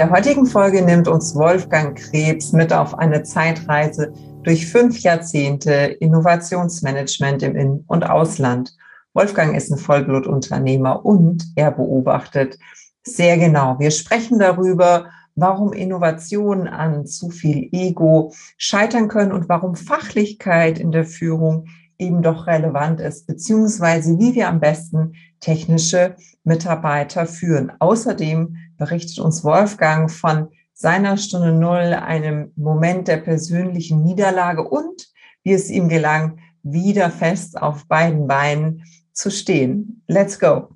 der 0.00 0.10
heutigen 0.10 0.46
Folge 0.46 0.80
nimmt 0.80 1.08
uns 1.08 1.34
Wolfgang 1.34 1.94
Krebs 1.94 2.52
mit 2.52 2.72
auf 2.72 2.98
eine 2.98 3.22
Zeitreise 3.22 4.14
durch 4.44 4.66
fünf 4.66 5.00
Jahrzehnte 5.00 5.70
Innovationsmanagement 6.00 7.42
im 7.42 7.54
In- 7.54 7.84
und 7.86 8.08
Ausland. 8.08 8.74
Wolfgang 9.12 9.54
ist 9.54 9.70
ein 9.70 9.76
Vollblutunternehmer 9.76 11.04
und 11.04 11.44
er 11.54 11.70
beobachtet 11.70 12.58
sehr 13.02 13.36
genau. 13.36 13.78
Wir 13.78 13.90
sprechen 13.90 14.38
darüber, 14.38 15.10
warum 15.34 15.74
Innovationen 15.74 16.66
an 16.66 17.04
zu 17.04 17.28
viel 17.28 17.68
Ego 17.70 18.32
scheitern 18.56 19.08
können 19.08 19.32
und 19.32 19.50
warum 19.50 19.74
Fachlichkeit 19.74 20.78
in 20.78 20.92
der 20.92 21.04
Führung 21.04 21.66
eben 21.98 22.22
doch 22.22 22.46
relevant 22.46 23.00
ist, 23.00 23.26
beziehungsweise 23.26 24.18
wie 24.18 24.34
wir 24.34 24.48
am 24.48 24.60
besten 24.60 25.12
technische 25.40 26.16
Mitarbeiter 26.44 27.26
führen. 27.26 27.72
Außerdem 27.78 28.56
berichtet 28.78 29.18
uns 29.18 29.44
Wolfgang 29.44 30.10
von 30.10 30.48
seiner 30.72 31.16
Stunde 31.16 31.52
Null, 31.52 31.94
einem 31.94 32.52
Moment 32.56 33.08
der 33.08 33.18
persönlichen 33.18 34.02
Niederlage 34.02 34.62
und 34.62 35.08
wie 35.42 35.52
es 35.52 35.70
ihm 35.70 35.88
gelang, 35.88 36.38
wieder 36.62 37.10
fest 37.10 37.60
auf 37.60 37.86
beiden 37.86 38.26
Beinen 38.26 38.84
zu 39.12 39.30
stehen. 39.30 40.02
Let's 40.06 40.38
go. 40.38 40.68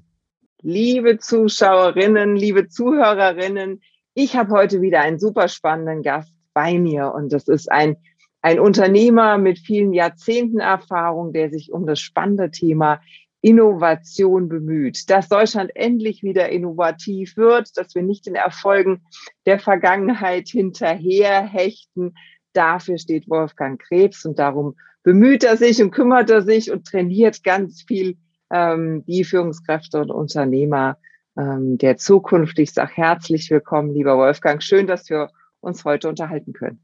Liebe 0.62 1.18
Zuschauerinnen, 1.18 2.36
liebe 2.36 2.68
Zuhörerinnen, 2.68 3.80
ich 4.14 4.36
habe 4.36 4.52
heute 4.52 4.80
wieder 4.80 5.00
einen 5.00 5.18
super 5.18 5.48
spannenden 5.48 6.02
Gast 6.02 6.32
bei 6.54 6.78
mir 6.78 7.12
und 7.14 7.32
das 7.32 7.48
ist 7.48 7.70
ein, 7.70 7.96
ein 8.42 8.60
Unternehmer 8.60 9.38
mit 9.38 9.58
vielen 9.58 9.92
Jahrzehnten 9.92 10.60
Erfahrung, 10.60 11.32
der 11.32 11.50
sich 11.50 11.72
um 11.72 11.86
das 11.86 12.00
spannende 12.00 12.50
Thema 12.50 13.00
Innovation 13.44 14.48
bemüht, 14.48 15.10
dass 15.10 15.28
Deutschland 15.28 15.70
endlich 15.74 16.22
wieder 16.22 16.48
innovativ 16.48 17.36
wird, 17.36 17.76
dass 17.76 17.94
wir 17.94 18.02
nicht 18.02 18.24
den 18.24 18.36
Erfolgen 18.36 19.02
der 19.44 19.58
Vergangenheit 19.58 20.48
hinterherhechten. 20.48 22.16
Dafür 22.54 22.96
steht 22.96 23.28
Wolfgang 23.28 23.78
Krebs 23.78 24.24
und 24.24 24.38
darum 24.38 24.76
bemüht 25.02 25.44
er 25.44 25.58
sich 25.58 25.82
und 25.82 25.90
kümmert 25.90 26.30
er 26.30 26.40
sich 26.40 26.72
und 26.72 26.86
trainiert 26.86 27.44
ganz 27.44 27.82
viel 27.82 28.16
ähm, 28.50 29.04
die 29.06 29.24
Führungskräfte 29.24 30.00
und 30.00 30.10
Unternehmer 30.10 30.96
ähm, 31.36 31.76
der 31.76 31.98
Zukunft. 31.98 32.58
Ich 32.58 32.72
sage 32.72 32.92
herzlich 32.94 33.50
willkommen, 33.50 33.92
lieber 33.92 34.16
Wolfgang. 34.16 34.62
Schön, 34.62 34.86
dass 34.86 35.10
wir 35.10 35.28
uns 35.60 35.84
heute 35.84 36.08
unterhalten 36.08 36.54
können. 36.54 36.80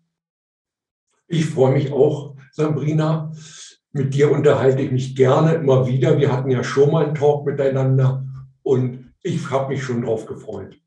Ich 1.26 1.46
freue 1.46 1.72
mich 1.72 1.90
auch, 1.90 2.36
Sabrina. 2.52 3.32
Mit 3.92 4.14
dir 4.14 4.30
unterhalte 4.30 4.82
ich 4.82 4.92
mich 4.92 5.16
gerne 5.16 5.54
immer 5.54 5.86
wieder. 5.86 6.18
Wir 6.18 6.32
hatten 6.32 6.50
ja 6.50 6.62
schon 6.62 6.92
mal 6.92 7.06
einen 7.06 7.14
Talk 7.14 7.44
miteinander 7.44 8.24
und 8.62 9.12
ich 9.22 9.50
habe 9.50 9.72
mich 9.72 9.82
schon 9.82 10.02
drauf 10.02 10.26
gefreut. 10.26 10.80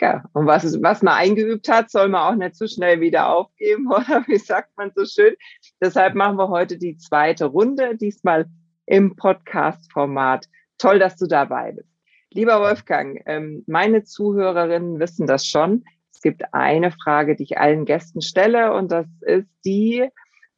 Ja, 0.00 0.24
und 0.32 0.46
was, 0.46 0.80
was 0.82 1.02
man 1.02 1.14
eingeübt 1.14 1.68
hat, 1.68 1.90
soll 1.90 2.08
man 2.08 2.20
auch 2.20 2.36
nicht 2.36 2.54
so 2.54 2.66
schnell 2.66 3.00
wieder 3.00 3.28
aufgeben, 3.28 3.86
oder 3.92 4.24
wie 4.26 4.38
sagt 4.38 4.76
man 4.76 4.92
so 4.94 5.04
schön? 5.04 5.34
Deshalb 5.80 6.14
machen 6.14 6.36
wir 6.36 6.48
heute 6.48 6.78
die 6.78 6.96
zweite 6.96 7.46
Runde, 7.46 7.96
diesmal 7.96 8.46
im 8.86 9.16
Podcast-Format. 9.16 10.48
Toll, 10.78 10.98
dass 10.98 11.16
du 11.16 11.26
dabei 11.26 11.72
bist. 11.72 11.88
Lieber 12.30 12.60
Wolfgang, 12.60 13.20
ähm, 13.26 13.64
meine 13.66 14.04
Zuhörerinnen 14.04 15.00
wissen 15.00 15.26
das 15.26 15.46
schon. 15.46 15.84
Es 16.12 16.20
gibt 16.20 16.42
eine 16.52 16.92
Frage, 16.92 17.36
die 17.36 17.44
ich 17.44 17.58
allen 17.58 17.84
Gästen 17.84 18.20
stelle, 18.20 18.74
und 18.74 18.92
das 18.92 19.06
ist 19.22 19.48
die, 19.64 20.08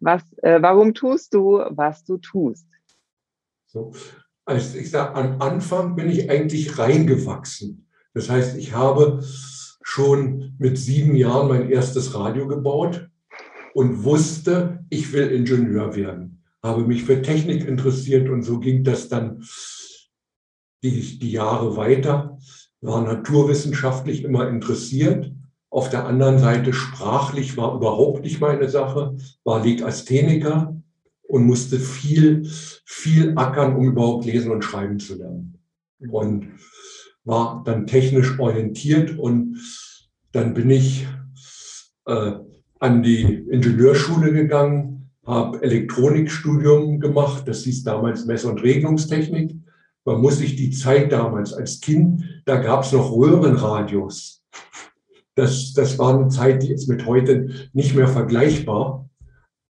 was, 0.00 0.22
äh, 0.38 0.60
warum 0.60 0.94
tust 0.94 1.34
du, 1.34 1.62
was 1.68 2.04
du 2.04 2.16
tust? 2.18 2.66
So, 3.66 3.92
also 4.44 4.78
ich 4.78 4.90
sage, 4.90 5.14
am 5.14 5.40
Anfang 5.40 5.94
bin 5.94 6.10
ich 6.10 6.30
eigentlich 6.30 6.78
reingewachsen. 6.78 7.86
Das 8.14 8.28
heißt, 8.28 8.56
ich 8.56 8.74
habe 8.74 9.22
schon 9.82 10.54
mit 10.58 10.78
sieben 10.78 11.14
Jahren 11.14 11.48
mein 11.48 11.70
erstes 11.70 12.14
Radio 12.14 12.48
gebaut 12.48 13.08
und 13.74 14.02
wusste, 14.02 14.84
ich 14.90 15.12
will 15.12 15.28
Ingenieur 15.28 15.94
werden. 15.94 16.42
Habe 16.62 16.82
mich 16.82 17.04
für 17.04 17.22
Technik 17.22 17.66
interessiert 17.66 18.28
und 18.28 18.42
so 18.42 18.58
ging 18.58 18.82
das 18.82 19.08
dann 19.08 19.44
die, 20.82 21.18
die 21.18 21.30
Jahre 21.30 21.76
weiter. 21.76 22.38
War 22.80 23.02
naturwissenschaftlich 23.02 24.24
immer 24.24 24.48
interessiert 24.48 25.32
auf 25.70 25.88
der 25.88 26.04
anderen 26.04 26.38
Seite 26.38 26.72
sprachlich 26.72 27.56
war 27.56 27.76
überhaupt 27.76 28.24
nicht 28.24 28.40
meine 28.40 28.68
Sache, 28.68 29.16
war 29.44 29.64
Legastheniker 29.64 30.76
und 31.22 31.46
musste 31.46 31.78
viel, 31.78 32.42
viel 32.84 33.32
ackern, 33.36 33.76
um 33.76 33.86
überhaupt 33.86 34.24
lesen 34.24 34.50
und 34.50 34.64
schreiben 34.64 34.98
zu 34.98 35.16
lernen. 35.16 35.58
Und 36.10 36.48
war 37.24 37.62
dann 37.64 37.86
technisch 37.86 38.38
orientiert 38.40 39.16
und 39.16 39.58
dann 40.32 40.54
bin 40.54 40.70
ich 40.70 41.06
äh, 42.06 42.32
an 42.80 43.02
die 43.02 43.22
Ingenieurschule 43.22 44.32
gegangen, 44.32 45.10
habe 45.24 45.62
Elektronikstudium 45.62 46.98
gemacht, 46.98 47.46
das 47.46 47.62
hieß 47.62 47.84
damals 47.84 48.26
Mess- 48.26 48.44
und 48.44 48.62
Regelungstechnik. 48.62 49.54
Man 50.04 50.20
muss 50.20 50.38
sich 50.38 50.56
die 50.56 50.70
Zeit 50.70 51.12
damals 51.12 51.52
als 51.52 51.80
Kind, 51.80 52.42
da 52.46 52.56
gab 52.56 52.82
es 52.82 52.92
noch 52.92 53.12
Röhrenradios 53.12 54.39
das, 55.40 55.72
das 55.72 55.98
war 55.98 56.14
eine 56.14 56.28
Zeit, 56.28 56.62
die 56.62 56.72
ist 56.72 56.88
mit 56.88 57.06
heute 57.06 57.48
nicht 57.72 57.94
mehr 57.94 58.08
vergleichbar. 58.08 59.08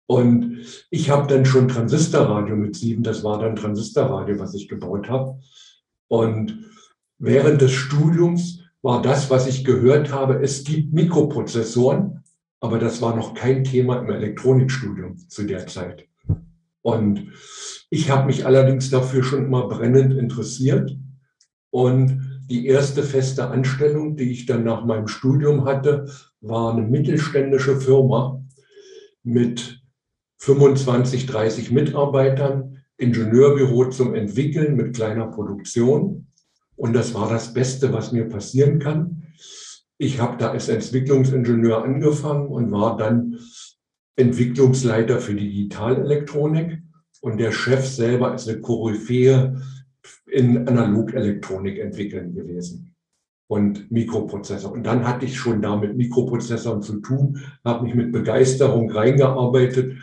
Und 0.06 0.58
ich 0.92 1.10
habe 1.10 1.28
dann 1.28 1.46
schon 1.46 1.68
Transistorradio 1.68 2.56
mit 2.56 2.76
sieben, 2.76 3.04
das 3.04 3.24
war 3.24 3.40
dann 3.40 3.56
Transistorradio, 3.56 4.38
was 4.38 4.54
ich 4.54 4.68
gebaut 4.68 5.10
habe. 5.10 5.40
Und 6.08 6.70
während 7.18 7.62
des 7.62 7.72
Studiums 7.72 8.60
war 8.82 9.02
das, 9.02 9.30
was 9.30 9.48
ich 9.48 9.64
gehört 9.64 10.12
habe, 10.12 10.42
es 10.44 10.66
gibt 10.66 10.94
Mikroprozessoren, 10.94 12.24
aber 12.60 12.80
das 12.80 13.02
war 13.02 13.16
noch 13.16 13.34
kein 13.34 13.64
Thema 13.64 14.00
im 14.00 14.10
Elektronikstudium 14.10 15.18
zu 15.30 15.44
der 15.44 15.66
Zeit. 15.68 16.06
Und 16.82 17.32
ich 17.90 18.12
habe 18.12 18.26
mich 18.26 18.46
allerdings 18.46 18.90
dafür 18.90 19.24
schon 19.24 19.46
immer 19.46 19.70
brennend 19.70 20.14
interessiert 20.14 20.98
und 21.72 22.33
die 22.50 22.68
erste 22.68 23.04
feste 23.04 23.48
Anstellung, 23.48 24.16
die 24.16 24.32
ich 24.32 24.46
dann 24.46 24.64
nach 24.64 24.86
meinem 24.86 25.08
Studium 25.08 25.66
hatte, 25.66 26.08
war 26.42 26.74
eine 26.74 26.86
mittelständische 26.86 27.80
Firma 27.80 28.44
mit 29.24 29.82
25, 30.38 31.26
30 31.26 31.72
Mitarbeitern, 31.72 32.84
Ingenieurbüro 32.98 33.90
zum 33.90 34.14
Entwickeln 34.14 34.76
mit 34.76 34.96
kleiner 34.96 35.28
Produktion. 35.28 36.28
Und 36.76 36.94
das 36.94 37.14
war 37.14 37.30
das 37.30 37.54
Beste, 37.54 37.94
was 37.94 38.12
mir 38.12 38.28
passieren 38.28 38.80
kann. 38.80 39.24
Ich 39.98 40.20
habe 40.20 40.38
da 40.38 40.52
als 40.52 40.68
Entwicklungsingenieur 40.68 41.84
angefangen 41.84 42.48
und 42.48 42.72
war 42.72 42.98
dann 42.98 43.40
Entwicklungsleiter 44.16 45.20
für 45.20 45.34
Digitalelektronik. 45.34 46.82
Und 47.22 47.38
der 47.38 47.54
Chef 47.54 47.88
selber 47.88 48.36
ist 48.36 48.50
eine 48.50 48.60
Koryphäe 48.60 49.62
in 50.28 50.68
Analogelektronik 50.68 51.80
entwickeln 51.80 52.34
gewesen 52.34 52.96
und 53.48 53.92
Mikroprozessor. 53.92 54.72
Und 54.72 54.84
dann 54.84 55.08
hatte 55.08 55.26
ich 55.26 55.38
schon 55.38 55.62
da 55.62 55.76
mit 55.76 55.96
Mikroprozessoren 55.96 56.82
zu 56.82 57.02
tun, 57.02 57.40
habe 57.64 57.86
mich 57.86 57.96
mit 57.96 58.12
Begeisterung 58.12 58.90
reingearbeitet. 58.90 59.98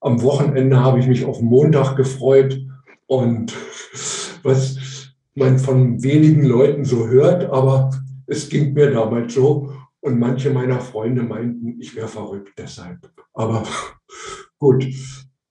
Am 0.00 0.22
Wochenende 0.22 0.80
habe 0.80 1.00
ich 1.00 1.06
mich 1.06 1.24
auf 1.24 1.40
Montag 1.40 1.96
gefreut 1.96 2.60
und 3.06 3.54
was 4.42 5.12
man 5.34 5.58
von 5.58 6.02
wenigen 6.02 6.44
Leuten 6.44 6.84
so 6.84 7.08
hört, 7.08 7.44
aber 7.50 7.90
es 8.26 8.48
ging 8.48 8.72
mir 8.72 8.90
damals 8.90 9.34
so. 9.34 9.72
Und 10.00 10.18
manche 10.18 10.50
meiner 10.50 10.80
Freunde 10.80 11.22
meinten, 11.22 11.80
ich 11.80 11.96
wäre 11.96 12.08
verrückt 12.08 12.52
deshalb. 12.58 13.10
Aber 13.32 13.64
gut. 14.58 14.86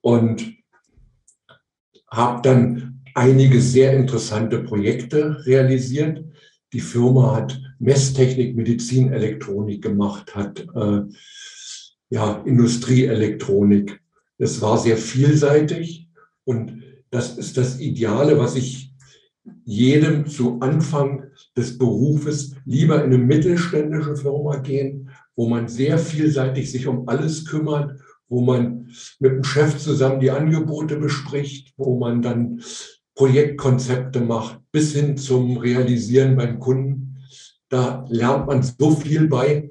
Und 0.02 0.54
habe 2.08 2.42
dann 2.44 2.93
einige 3.16 3.62
sehr 3.62 3.94
interessante 3.94 4.60
Projekte 4.60 5.46
realisiert, 5.46 6.24
Die 6.74 6.82
Firma 6.82 7.36
hat 7.36 7.62
Messtechnik, 7.78 8.56
Medizin, 8.56 9.14
Elektronik 9.14 9.84
gemacht, 9.84 10.36
hat 10.36 10.66
äh, 10.76 11.02
ja, 12.10 12.42
Industrieelektronik. 12.46 14.02
Es 14.40 14.60
war 14.60 14.80
sehr 14.80 14.98
vielseitig 14.98 16.10
und 16.46 16.82
das 17.12 17.38
ist 17.38 17.58
das 17.58 17.80
Ideale, 17.80 18.40
was 18.40 18.56
ich 18.56 18.92
jedem 19.66 20.26
zu 20.26 20.60
Anfang 20.62 21.26
des 21.56 21.78
Berufes 21.78 22.56
lieber 22.66 23.04
in 23.04 23.14
eine 23.14 23.20
mittelständische 23.20 24.16
Firma 24.16 24.58
gehen, 24.58 25.12
wo 25.36 25.48
man 25.48 25.68
sehr 25.68 26.00
vielseitig 26.00 26.72
sich 26.72 26.88
um 26.88 27.08
alles 27.08 27.46
kümmert, 27.46 28.00
wo 28.30 28.42
man 28.42 28.90
mit 29.20 29.32
dem 29.32 29.44
Chef 29.44 29.78
zusammen 29.78 30.20
die 30.20 30.32
Angebote 30.32 30.96
bespricht, 30.96 31.74
wo 31.78 32.00
man 32.00 32.24
dann 32.24 32.64
Projektkonzepte 33.16 34.22
macht, 34.22 34.60
bis 34.72 34.94
hin 34.94 35.18
zum 35.18 35.58
Realisieren 35.58 36.36
beim 36.36 36.60
Kunden. 36.60 37.18
Da 37.70 38.06
lernt 38.10 38.48
man 38.48 38.64
so 38.64 38.92
viel 38.92 39.28
bei, 39.28 39.70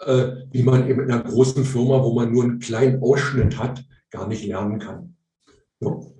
äh, 0.00 0.28
wie 0.50 0.62
man 0.62 0.88
eben 0.88 1.04
in 1.04 1.10
einer 1.10 1.22
großen 1.22 1.64
Firma, 1.64 2.02
wo 2.02 2.12
man 2.14 2.32
nur 2.32 2.44
einen 2.44 2.58
kleinen 2.58 3.02
Ausschnitt 3.02 3.58
hat, 3.58 3.84
gar 4.10 4.28
nicht 4.28 4.44
lernen 4.44 4.78
kann. 4.78 5.16
So. 5.80 6.14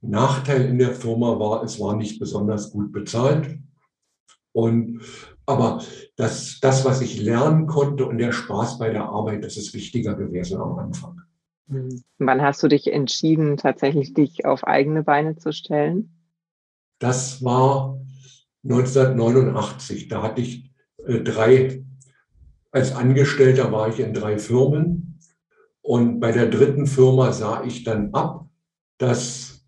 Nachteil 0.00 0.66
in 0.66 0.78
der 0.78 0.94
Firma 0.94 1.38
war, 1.38 1.62
es 1.62 1.78
war 1.78 1.96
nicht 1.96 2.18
besonders 2.18 2.72
gut 2.72 2.92
bezahlt. 2.92 3.58
Und, 4.52 5.00
aber 5.46 5.82
das, 6.16 6.58
das, 6.60 6.84
was 6.84 7.00
ich 7.00 7.20
lernen 7.20 7.66
konnte 7.66 8.06
und 8.06 8.18
der 8.18 8.32
Spaß 8.32 8.78
bei 8.78 8.90
der 8.90 9.04
Arbeit, 9.04 9.44
das 9.44 9.56
ist 9.56 9.72
wichtiger 9.74 10.14
gewesen 10.14 10.60
am 10.60 10.78
Anfang. 10.78 11.21
Wann 12.18 12.42
hast 12.42 12.62
du 12.62 12.68
dich 12.68 12.92
entschieden, 12.92 13.56
tatsächlich 13.56 14.14
dich 14.14 14.44
auf 14.44 14.64
eigene 14.64 15.02
Beine 15.02 15.36
zu 15.36 15.52
stellen? 15.52 16.10
Das 16.98 17.42
war 17.42 17.98
1989. 18.64 20.08
Da 20.08 20.22
hatte 20.22 20.42
ich 20.42 20.70
äh, 21.06 21.20
drei, 21.20 21.84
als 22.70 22.94
Angestellter 22.94 23.72
war 23.72 23.88
ich 23.88 24.00
in 24.00 24.14
drei 24.14 24.38
Firmen. 24.38 25.18
Und 25.80 26.20
bei 26.20 26.30
der 26.30 26.46
dritten 26.46 26.86
Firma 26.86 27.32
sah 27.32 27.64
ich 27.64 27.84
dann 27.84 28.12
ab, 28.14 28.48
dass 28.98 29.64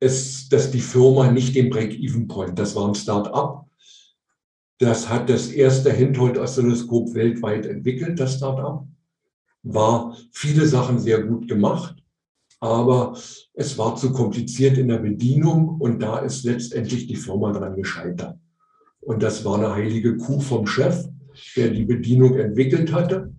es, 0.00 0.48
dass 0.48 0.70
die 0.70 0.80
Firma 0.80 1.30
nicht 1.30 1.54
den 1.54 1.68
Break-Even-Point, 1.68 2.58
das 2.58 2.74
war 2.74 2.88
ein 2.88 2.94
Start-up, 2.94 3.66
das 4.78 5.08
hat 5.08 5.28
das 5.28 5.48
erste 5.48 5.92
Handheld-Oszilloskop 5.92 7.14
weltweit 7.14 7.66
entwickelt, 7.66 8.18
das 8.18 8.36
Start-up, 8.36 8.86
war 9.64 10.16
viele 10.30 10.66
Sachen 10.66 10.98
sehr 10.98 11.22
gut 11.22 11.48
gemacht, 11.48 11.96
aber 12.60 13.18
es 13.54 13.76
war 13.76 13.96
zu 13.96 14.12
kompliziert 14.12 14.78
in 14.78 14.88
der 14.88 14.98
Bedienung 14.98 15.80
und 15.80 16.00
da 16.00 16.18
ist 16.18 16.44
letztendlich 16.44 17.06
die 17.06 17.16
Firma 17.16 17.52
dran 17.52 17.76
gescheitert. 17.76 18.38
Und 19.00 19.22
das 19.22 19.44
war 19.44 19.58
eine 19.58 19.74
heilige 19.74 20.16
Kuh 20.16 20.40
vom 20.40 20.66
Chef, 20.66 21.04
der 21.56 21.70
die 21.70 21.84
Bedienung 21.84 22.36
entwickelt 22.36 22.92
hatte. 22.92 23.34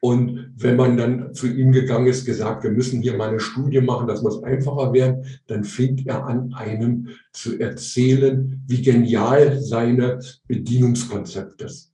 Und 0.00 0.52
wenn 0.56 0.76
man 0.76 0.96
dann 0.96 1.34
zu 1.34 1.48
ihm 1.48 1.72
gegangen 1.72 2.06
ist, 2.06 2.24
gesagt, 2.24 2.62
wir 2.62 2.70
müssen 2.70 3.02
hier 3.02 3.16
mal 3.16 3.30
eine 3.30 3.40
Studie 3.40 3.80
machen, 3.80 4.06
das 4.06 4.22
muss 4.22 4.42
einfacher 4.44 4.92
werden, 4.92 5.24
dann 5.48 5.64
fing 5.64 6.04
er 6.06 6.24
an, 6.24 6.52
einem 6.54 7.08
zu 7.32 7.58
erzählen, 7.58 8.62
wie 8.68 8.80
genial 8.80 9.60
seine 9.60 10.20
Bedienungskonzept 10.46 11.62
ist. 11.62 11.92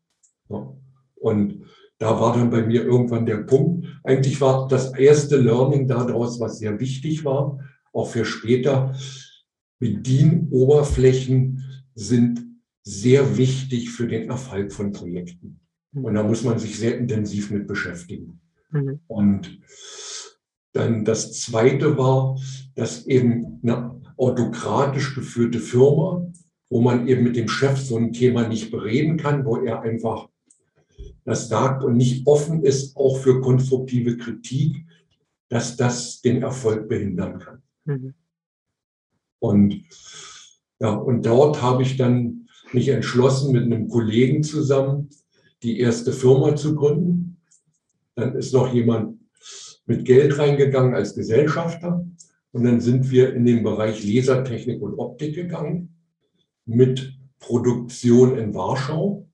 Und 1.15 1.65
da 2.05 2.21
war 2.21 2.37
dann 2.37 2.51
bei 2.51 2.61
mir 2.61 2.85
irgendwann 2.85 3.25
der 3.25 3.39
Punkt. 3.39 3.87
Eigentlich 4.05 4.39
war 4.39 4.69
das 4.69 4.93
erste 4.95 5.39
Learning 5.39 5.89
daraus, 5.89 6.39
was 6.39 6.59
sehr 6.59 6.79
wichtig 6.79 7.25
war, 7.25 7.59
auch 7.95 8.11
für 8.11 8.27
später. 8.27 8.95
Bedienoberflächen 9.79 11.65
sind 11.95 12.45
sehr 12.83 13.39
wichtig 13.39 13.91
für 13.91 14.07
den 14.07 14.29
Erfolg 14.29 14.71
von 14.75 14.93
Projekten. 14.93 15.61
Und 15.95 16.13
da 16.13 16.23
muss 16.23 16.45
man 16.45 16.59
sich 16.59 16.79
sehr 16.79 16.99
intensiv 16.99 17.51
mit 17.51 17.67
beschäftigen. 17.67 18.39
Mhm. 18.71 19.01
Und 19.07 19.61
dann 20.75 21.07
das 21.07 21.41
Zweite 21.41 21.97
war, 21.97 22.39
dass 22.75 23.07
eben 23.07 23.61
eine 23.63 23.99
autokratisch 24.19 25.15
geführte 25.15 25.59
Firma, 25.59 26.31
wo 26.69 26.83
man 26.83 27.09
eben 27.09 27.23
mit 27.23 27.37
dem 27.37 27.49
Chef 27.49 27.79
so 27.79 27.97
ein 27.97 28.13
Thema 28.13 28.47
nicht 28.47 28.71
bereden 28.71 29.17
kann, 29.17 29.47
wo 29.47 29.57
er 29.57 29.81
einfach 29.81 30.29
das 31.25 31.49
sagt 31.49 31.83
und 31.83 31.97
nicht 31.97 32.27
offen 32.27 32.63
ist, 32.63 32.97
auch 32.97 33.19
für 33.19 33.41
konstruktive 33.41 34.17
Kritik, 34.17 34.85
dass 35.49 35.77
das 35.77 36.21
den 36.21 36.43
Erfolg 36.43 36.89
behindern 36.89 37.39
kann. 37.39 37.63
Mhm. 37.85 38.15
Und, 39.39 39.85
ja, 40.81 40.95
und 40.95 41.27
dort 41.27 41.63
habe 41.63 41.83
ich 41.83 41.97
dann 41.97 42.49
mich 42.73 42.89
entschlossen, 42.89 43.53
mit 43.53 43.65
einem 43.65 43.89
Kollegen 43.89 44.43
zusammen 44.43 45.11
die 45.63 45.81
erste 45.81 46.13
Firma 46.13 46.57
zu 46.57 46.75
gründen. 46.75 47.41
Dann 48.15 48.35
ist 48.37 48.53
noch 48.53 48.73
jemand 48.73 49.19
mit 49.87 50.05
Geld 50.05 50.39
reingegangen 50.39 50.95
als 50.95 51.15
Gesellschafter. 51.15 52.07
Und 52.53 52.65
dann 52.65 52.81
sind 52.81 53.11
wir 53.11 53.35
in 53.35 53.45
den 53.45 53.63
Bereich 53.63 54.05
Lasertechnik 54.05 54.81
und 54.81 54.99
Optik 54.99 55.35
gegangen 55.35 55.97
mit 56.65 57.19
Produktion 57.39 58.39
in 58.39 58.55
Warschau. 58.55 59.29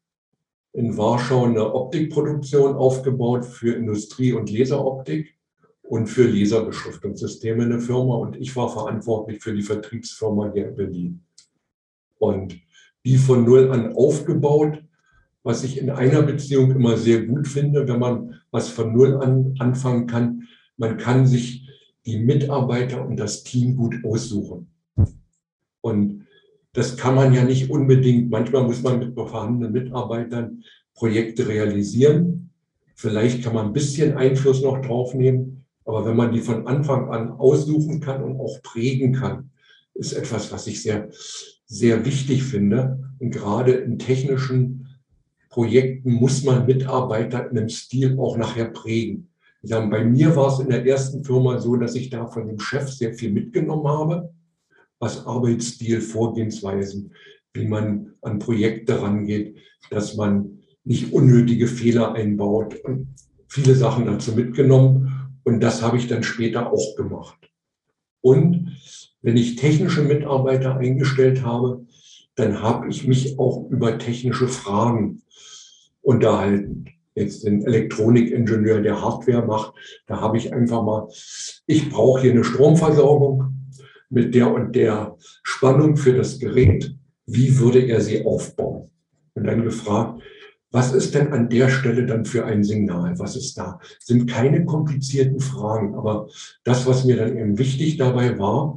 In 0.73 0.97
Warschau 0.97 1.45
eine 1.45 1.75
Optikproduktion 1.75 2.75
aufgebaut 2.75 3.45
für 3.45 3.75
Industrie- 3.75 4.33
und 4.33 4.51
Laseroptik 4.51 5.37
und 5.83 6.07
für 6.07 6.29
Laserbeschriftungssysteme 6.29 7.65
eine 7.65 7.81
Firma. 7.81 8.17
Und 8.17 8.37
ich 8.37 8.55
war 8.55 8.69
verantwortlich 8.69 9.43
für 9.43 9.55
die 9.55 9.63
Vertriebsfirma 9.63 10.53
hier 10.53 10.69
in 10.69 10.77
Berlin. 10.77 11.25
Und 12.19 12.57
die 13.05 13.17
von 13.17 13.45
null 13.45 13.71
an 13.73 13.95
aufgebaut 13.95 14.83
was 15.43 15.65
ich 15.65 15.79
in 15.79 15.91
einer 15.91 16.23
Beziehung 16.23 16.71
immer 16.71 16.97
sehr 16.97 17.25
gut 17.25 17.49
finde, 17.49 17.89
wenn 17.89 17.99
man 17.99 18.41
was 18.51 18.69
von 18.69 18.93
Null 18.93 19.23
an 19.23 19.55
anfangen 19.59 20.07
kann. 20.07 20.49
Man 20.77 20.97
kann 20.97 21.27
sich 21.27 21.69
die 22.07 22.19
Mitarbeiter 22.19 23.07
und 23.07 23.17
das 23.17 23.43
Team 23.43 23.77
gut 23.77 23.97
aussuchen. 24.05 24.71
Und 25.81 26.27
das 26.73 26.97
kann 26.97 27.15
man 27.15 27.33
ja 27.35 27.45
nicht 27.45 27.71
unbedingt. 27.71 28.31
Manchmal 28.31 28.65
muss 28.65 28.83
man 28.83 28.99
mit 28.99 29.15
vorhandenen 29.15 29.73
Mitarbeitern 29.73 30.63
Projekte 30.95 31.49
realisieren. 31.49 32.51
Vielleicht 32.95 33.43
kann 33.43 33.55
man 33.55 33.67
ein 33.67 33.73
bisschen 33.73 34.17
Einfluss 34.17 34.63
noch 34.63 34.81
drauf 34.81 35.15
nehmen. 35.15 35.65
Aber 35.85 36.05
wenn 36.05 36.17
man 36.17 36.33
die 36.33 36.41
von 36.41 36.67
Anfang 36.67 37.11
an 37.11 37.33
aussuchen 37.33 38.01
kann 38.01 38.23
und 38.23 38.39
auch 38.39 38.63
prägen 38.63 39.15
kann, 39.15 39.51
ist 39.95 40.13
etwas, 40.13 40.53
was 40.53 40.67
ich 40.67 40.83
sehr, 40.83 41.09
sehr 41.67 42.05
wichtig 42.05 42.45
finde. 42.45 43.01
Und 43.19 43.31
gerade 43.31 43.73
in 43.73 43.99
technischen 43.99 44.89
Projekten 45.49 46.13
muss 46.13 46.45
man 46.45 46.67
Mitarbeiter 46.67 47.51
in 47.51 47.59
einem 47.59 47.69
Stil 47.69 48.19
auch 48.19 48.37
nachher 48.37 48.67
prägen. 48.67 49.29
Bei 49.63 50.05
mir 50.05 50.37
war 50.37 50.53
es 50.53 50.61
in 50.61 50.71
der 50.71 50.87
ersten 50.87 51.25
Firma 51.25 51.59
so, 51.59 51.77
dass 51.77 51.95
ich 51.95 52.09
da 52.09 52.27
von 52.27 52.47
dem 52.47 52.61
Chef 52.61 52.89
sehr 52.89 53.13
viel 53.15 53.33
mitgenommen 53.33 53.89
habe, 53.89 54.33
was 55.01 55.27
Arbeitsstil, 55.27 56.01
Vorgehensweisen, 56.01 57.13
wie 57.55 57.67
man 57.67 58.13
an 58.21 58.39
Projekte 58.39 59.03
rangeht, 59.03 59.57
dass 59.91 60.15
man 60.15 60.61
nicht 60.85 61.13
unnötige 61.13 61.67
Fehler 61.67 62.13
einbaut 62.13 62.77
und 62.85 63.09
viele 63.49 63.75
Sachen 63.75 64.07
dazu 64.07 64.33
mitgenommen. 64.33 65.41
Und 65.43 65.61
das 65.61 65.83
habe 65.83 65.97
ich 65.97 66.07
dann 66.07 66.23
später 66.23 66.73
auch 66.73 66.97
gemacht. 66.97 67.51
Und 68.21 68.77
wenn 69.23 69.37
ich 69.37 69.57
technische 69.57 70.03
Mitarbeiter 70.03 70.77
eingestellt 70.77 71.43
habe, 71.43 71.87
dann 72.37 72.63
habe 72.63 72.89
ich 72.89 73.07
mich 73.07 73.39
auch 73.39 73.69
über 73.71 73.99
technische 73.99 74.49
Fragen 74.49 75.23
unterhalten. 76.03 76.85
Jetzt 77.15 77.45
den 77.45 77.67
Elektronikingenieur, 77.67 78.81
der 78.81 79.03
Hardware 79.03 79.45
macht, 79.45 79.75
da 80.07 80.21
habe 80.21 80.37
ich 80.39 80.53
einfach 80.53 80.83
mal, 80.83 81.09
ich 81.67 81.91
brauche 81.91 82.21
hier 82.21 82.31
eine 82.31 82.45
Stromversorgung 82.45 83.60
mit 84.11 84.35
der 84.35 84.53
und 84.53 84.75
der 84.75 85.17
Spannung 85.43 85.97
für 85.97 86.15
das 86.15 86.39
Gerät. 86.39 86.95
Wie 87.27 87.59
würde 87.59 87.81
er 87.81 88.01
sie 88.01 88.25
aufbauen? 88.25 88.91
Und 89.35 89.45
dann 89.45 89.63
gefragt, 89.63 90.21
was 90.73 90.93
ist 90.93 91.15
denn 91.15 91.33
an 91.33 91.49
der 91.49 91.69
Stelle 91.69 92.07
dann 92.07 92.25
für 92.25 92.45
ein 92.45 92.63
Signal? 92.63 93.19
Was 93.19 93.37
ist 93.37 93.57
da? 93.59 93.81
Sind 93.99 94.31
keine 94.31 94.65
komplizierten 94.65 95.41
Fragen, 95.41 95.95
aber 95.95 96.29
das, 96.65 96.87
was 96.87 97.05
mir 97.05 97.17
dann 97.17 97.37
eben 97.37 97.59
wichtig 97.59 97.97
dabei 97.97 98.39
war, 98.39 98.77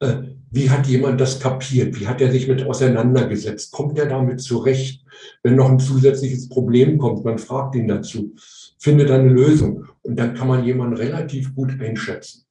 äh, 0.00 0.22
wie 0.52 0.68
hat 0.68 0.86
jemand 0.86 1.20
das 1.20 1.38
kapiert? 1.38 2.00
Wie 2.00 2.08
hat 2.08 2.20
er 2.20 2.32
sich 2.32 2.48
mit 2.48 2.64
auseinandergesetzt? 2.64 3.70
Kommt 3.70 3.98
er 3.98 4.06
damit 4.06 4.40
zurecht? 4.40 5.04
Wenn 5.42 5.56
noch 5.56 5.70
ein 5.70 5.78
zusätzliches 5.78 6.48
Problem 6.48 6.98
kommt, 6.98 7.24
man 7.24 7.38
fragt 7.38 7.76
ihn 7.76 7.86
dazu, 7.86 8.34
findet 8.78 9.10
eine 9.10 9.28
Lösung. 9.28 9.84
Und 10.02 10.16
dann 10.16 10.34
kann 10.34 10.48
man 10.48 10.64
jemanden 10.64 10.96
relativ 10.96 11.54
gut 11.54 11.80
einschätzen. 11.80 12.46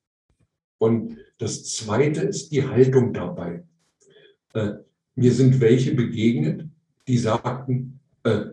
Und 0.78 1.18
das 1.40 1.64
Zweite 1.64 2.22
ist 2.22 2.52
die 2.52 2.68
Haltung 2.68 3.14
dabei. 3.14 3.64
Äh, 4.54 4.74
mir 5.16 5.34
sind 5.34 5.60
welche 5.60 5.96
begegnet, 5.96 6.68
die 7.08 7.18
sagten, 7.18 8.00
äh, 8.24 8.46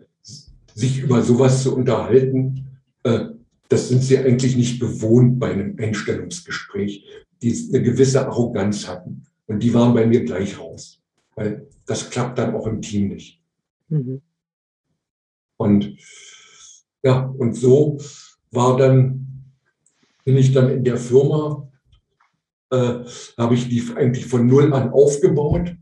sich 0.74 1.00
über 1.00 1.22
sowas 1.22 1.62
zu 1.62 1.76
unterhalten, 1.76 2.80
äh, 3.02 3.26
das 3.68 3.88
sind 3.88 4.02
sie 4.02 4.18
eigentlich 4.18 4.56
nicht 4.56 4.80
gewohnt 4.80 5.38
bei 5.38 5.52
einem 5.52 5.76
Einstellungsgespräch, 5.78 7.04
die 7.42 7.68
eine 7.68 7.82
gewisse 7.82 8.26
Arroganz 8.26 8.86
hatten. 8.86 9.26
Und 9.46 9.62
die 9.62 9.74
waren 9.74 9.92
bei 9.92 10.06
mir 10.06 10.24
gleich 10.24 10.58
raus. 10.58 11.02
weil 11.34 11.66
das 11.84 12.08
klappt 12.08 12.38
dann 12.38 12.54
auch 12.54 12.66
im 12.66 12.80
Team 12.80 13.08
nicht. 13.08 13.42
Mhm. 13.88 14.22
Und 15.58 15.96
ja, 17.02 17.26
und 17.26 17.54
so 17.54 17.98
war 18.50 18.76
dann, 18.76 19.44
bin 20.24 20.36
ich 20.36 20.52
dann 20.52 20.70
in 20.70 20.82
der 20.82 20.96
Firma, 20.96 21.65
äh, 22.70 23.04
habe 23.38 23.54
ich 23.54 23.68
die 23.68 23.82
eigentlich 23.94 24.26
von 24.26 24.46
null 24.46 24.72
an 24.72 24.90
aufgebaut. 24.90 25.76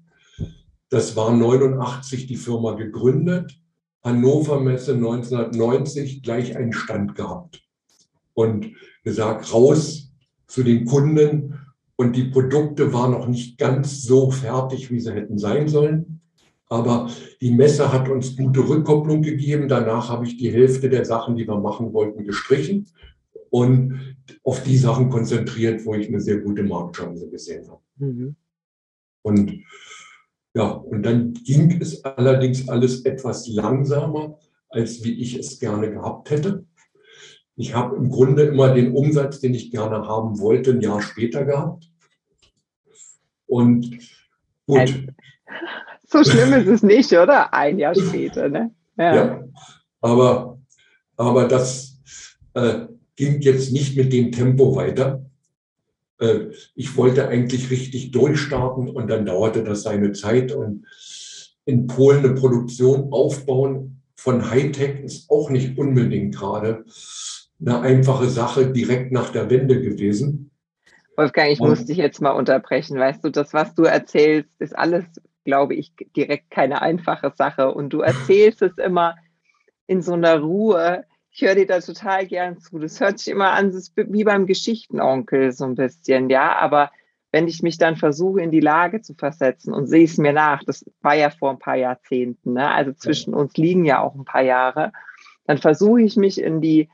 Das 0.91 1.17
war 1.17 1.35
89 1.35 2.27
die 2.27 2.37
Firma 2.37 2.75
gegründet. 2.75 3.59
Hannover 4.03 4.61
Messe 4.61 4.95
1990 4.95 6.23
gleich 6.23 6.57
einen 6.57 6.75
Stand 6.75 7.15
gehabt 7.15 7.63
und 8.35 8.73
gesagt, 9.03 9.53
raus 9.53 10.13
zu 10.47 10.63
den 10.63 10.85
Kunden. 10.85 11.59
Und 11.97 12.17
die 12.17 12.25
Produkte 12.25 12.93
waren 12.93 13.13
noch 13.13 13.29
nicht 13.29 13.57
ganz 13.57 14.03
so 14.03 14.31
fertig, 14.31 14.91
wie 14.91 15.01
sie 15.01 15.15
hätten 15.15 15.39
sein 15.39 15.69
sollen. 15.69 16.21
Aber 16.69 17.09
die 17.41 17.53
Messe 17.53 17.93
hat 17.93 18.09
uns 18.09 18.37
gute 18.37 18.61
Rückkopplung 18.61 19.23
gegeben. 19.23 19.69
Danach 19.69 20.09
habe 20.09 20.27
ich 20.27 20.37
die 20.37 20.53
Hälfte 20.53 20.91
der 20.91 21.05
Sachen, 21.05 21.37
die 21.37 21.47
wir 21.47 21.59
machen 21.59 21.93
wollten, 21.93 22.25
gestrichen 22.25 22.87
und 23.55 24.17
auf 24.43 24.65
die 24.65 24.77
Sachen 24.77 25.11
konzentriert, 25.11 25.87
wo 25.87 25.95
ich 25.95 26.09
eine 26.09 26.21
sehr 26.21 26.39
gute 26.39 26.65
Marktchance 26.65 27.31
gesehen 27.31 27.71
habe. 27.71 27.83
Mhm. 27.99 28.35
Und 29.23 29.63
ja, 30.55 30.71
und 30.71 31.05
dann 31.05 31.35
ging 31.35 31.81
es 31.81 32.05
allerdings 32.05 32.69
alles 32.69 33.05
etwas 33.05 33.47
langsamer, 33.47 34.41
als 34.71 35.05
wie 35.05 35.23
ich 35.23 35.39
es 35.39 35.61
gerne 35.61 35.89
gehabt 35.93 36.31
hätte. 36.31 36.67
Ich 37.55 37.77
habe 37.77 37.95
im 37.95 38.11
Grunde 38.11 38.43
immer 38.43 38.75
den 38.75 38.93
Umsatz, 38.93 39.39
den 39.39 39.55
ich 39.55 39.71
gerne 39.71 40.09
haben 40.09 40.41
wollte, 40.41 40.73
ein 40.73 40.81
Jahr 40.81 41.01
später 41.01 41.45
gehabt. 41.45 41.89
Und 43.47 43.99
gut. 44.67 45.07
So 46.07 46.23
schlimm 46.23 46.53
ist 46.53 46.69
es 46.69 46.83
nicht, 46.83 47.13
oder? 47.13 47.53
Ein 47.53 47.79
Jahr 47.79 47.95
später, 47.95 48.49
ne? 48.49 48.73
Ja. 48.97 49.15
ja 49.15 49.45
aber, 50.01 50.61
aber 51.17 51.49
das 51.49 52.01
äh, 52.55 52.87
ging 53.17 53.41
jetzt 53.41 53.73
nicht 53.73 53.97
mit 53.97 54.13
dem 54.13 54.33
Tempo 54.33 54.77
weiter. 54.77 55.25
Äh, 56.19 56.47
ich 56.75 56.97
wollte 56.97 57.29
eigentlich 57.29 57.71
richtig 57.71 58.11
durchstarten 58.11 58.89
und 58.89 59.09
dann 59.09 59.27
dauerte 59.27 59.65
das 59.65 59.83
seine 59.83 60.13
Zeit. 60.13 60.53
Und 60.53 60.87
in 61.65 61.87
Polen 61.87 62.25
eine 62.25 62.35
Produktion 62.35 63.13
aufbauen 63.13 64.03
von 64.17 64.51
Hightech 64.51 65.01
ist 65.01 65.31
auch 65.31 65.51
nicht 65.51 65.77
unbedingt 65.79 66.35
gerade 66.35 66.85
eine 67.61 67.81
einfache 67.81 68.29
Sache 68.29 68.73
direkt 68.73 69.13
nach 69.13 69.31
der 69.31 69.51
Wende 69.51 69.81
gewesen. 69.81 70.51
Wolfgang, 71.17 71.51
ich 71.51 71.61
und, 71.61 71.69
muss 71.69 71.85
dich 71.85 71.97
jetzt 71.97 72.21
mal 72.21 72.33
unterbrechen. 72.33 72.99
Weißt 72.99 73.25
du, 73.25 73.31
das, 73.31 73.55
was 73.55 73.75
du 73.75 73.85
erzählst, 73.85 74.51
ist 74.59 74.77
alles, 74.77 75.05
glaube 75.45 75.75
ich, 75.75 75.93
direkt 76.17 76.51
keine 76.51 76.83
einfache 76.83 77.33
Sache. 77.37 77.73
Und 77.73 77.91
du 77.93 78.01
erzählst 78.01 78.63
es 78.63 78.77
immer 78.79 79.15
in 79.87 80.03
so 80.03 80.15
einer 80.15 80.41
Ruhe 80.41 81.05
ich 81.35 81.43
höre 81.43 81.57
dir 81.57 81.67
da 81.67 81.81
total 81.81 82.27
gern 82.27 82.59
zu. 82.59 82.79
Das 82.79 83.01
hört 83.01 83.19
sich 83.19 83.29
immer 83.29 83.51
an, 83.51 83.67
das 83.67 83.75
ist 83.75 83.93
wie 83.97 84.23
beim 84.23 84.47
Geschichtenonkel 84.47 85.51
so 85.51 85.65
ein 85.65 85.75
bisschen, 85.75 86.31
ja. 86.31 86.57
Aber 86.57 86.93
wenn 87.33 87.49
ich 87.49 87.61
mich 87.61 87.77
dann 87.77 87.97
versuche, 87.97 88.41
in 88.41 88.53
die 88.53 88.61
Lage 88.61 89.03
zu 89.03 89.15
versetzen 89.15 89.75
und 89.75 89.89
sehe 89.89 90.05
es 90.05 90.17
mir 90.17 90.33
nach, 90.33 90.63
das 90.63 90.85
war 91.03 91.17
ja 91.17 91.31
vor 91.31 91.51
ein 91.51 91.59
paar 91.59 91.75
Jahrzehnten, 91.75 92.53
ne? 92.53 92.71
also 92.71 92.93
zwischen 92.93 93.35
uns 93.35 93.57
liegen 93.57 93.85
ja 93.85 94.01
auch 94.01 94.15
ein 94.15 94.25
paar 94.25 94.43
Jahre, 94.43 94.93
dann 95.45 95.59
versuche 95.59 96.03
ich 96.03 96.17
mich 96.17 96.41
in 96.41 96.61
die, 96.61 96.89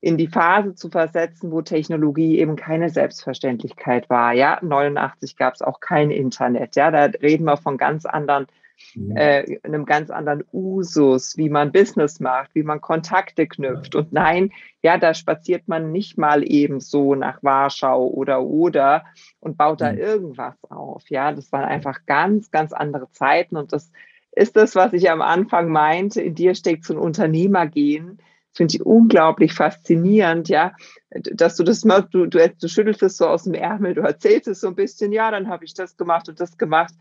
in 0.00 0.16
die 0.16 0.26
Phase 0.26 0.74
zu 0.74 0.90
versetzen, 0.90 1.52
wo 1.52 1.62
Technologie 1.62 2.40
eben 2.40 2.56
keine 2.56 2.90
Selbstverständlichkeit 2.90 4.10
war. 4.10 4.32
Ja, 4.32 4.58
89 4.60 5.36
gab 5.36 5.54
es 5.54 5.62
auch 5.62 5.78
kein 5.78 6.10
Internet. 6.10 6.74
Ja, 6.74 6.90
da 6.90 7.04
reden 7.04 7.44
wir 7.44 7.56
von 7.56 7.78
ganz 7.78 8.06
anderen 8.06 8.48
Mhm. 8.94 9.16
äh, 9.16 9.58
einem 9.62 9.84
ganz 9.84 10.10
anderen 10.10 10.44
Usus, 10.52 11.36
wie 11.36 11.48
man 11.48 11.72
Business 11.72 12.20
macht, 12.20 12.54
wie 12.54 12.62
man 12.62 12.80
Kontakte 12.80 13.46
knüpft. 13.46 13.94
Und 13.94 14.12
nein, 14.12 14.52
ja, 14.82 14.98
da 14.98 15.14
spaziert 15.14 15.68
man 15.68 15.92
nicht 15.92 16.18
mal 16.18 16.42
eben 16.42 16.80
so 16.80 17.14
nach 17.14 17.42
Warschau 17.42 18.06
oder 18.06 18.42
oder 18.42 19.04
und 19.40 19.56
baut 19.56 19.80
da 19.80 19.92
mhm. 19.92 19.98
irgendwas 19.98 20.56
auf. 20.68 21.08
Ja, 21.08 21.32
das 21.32 21.50
waren 21.52 21.64
einfach 21.64 22.06
ganz, 22.06 22.50
ganz 22.50 22.72
andere 22.72 23.10
Zeiten. 23.10 23.56
Und 23.56 23.72
das 23.72 23.90
ist 24.32 24.56
das, 24.56 24.74
was 24.74 24.92
ich 24.92 25.10
am 25.10 25.22
Anfang 25.22 25.68
meinte. 25.68 26.20
In 26.20 26.34
dir 26.34 26.54
steckt 26.54 26.84
so 26.84 26.94
ein 26.94 26.98
Unternehmergehen. 26.98 28.18
Finde 28.56 28.76
ich 28.76 28.86
unglaublich 28.86 29.52
faszinierend, 29.52 30.48
ja, 30.48 30.74
dass 31.10 31.56
du 31.56 31.64
das 31.64 31.84
machst, 31.84 32.14
du, 32.14 32.26
du, 32.26 32.38
du 32.38 32.68
schüttelst 32.68 33.02
es 33.02 33.16
so 33.16 33.26
aus 33.26 33.42
dem 33.42 33.54
Ärmel, 33.54 33.94
du 33.94 34.02
erzählst 34.02 34.46
es 34.46 34.60
so 34.60 34.68
ein 34.68 34.76
bisschen, 34.76 35.10
ja, 35.10 35.32
dann 35.32 35.48
habe 35.48 35.64
ich 35.64 35.74
das 35.74 35.96
gemacht 35.96 36.28
und 36.28 36.38
das 36.38 36.56
gemacht. 36.56 36.94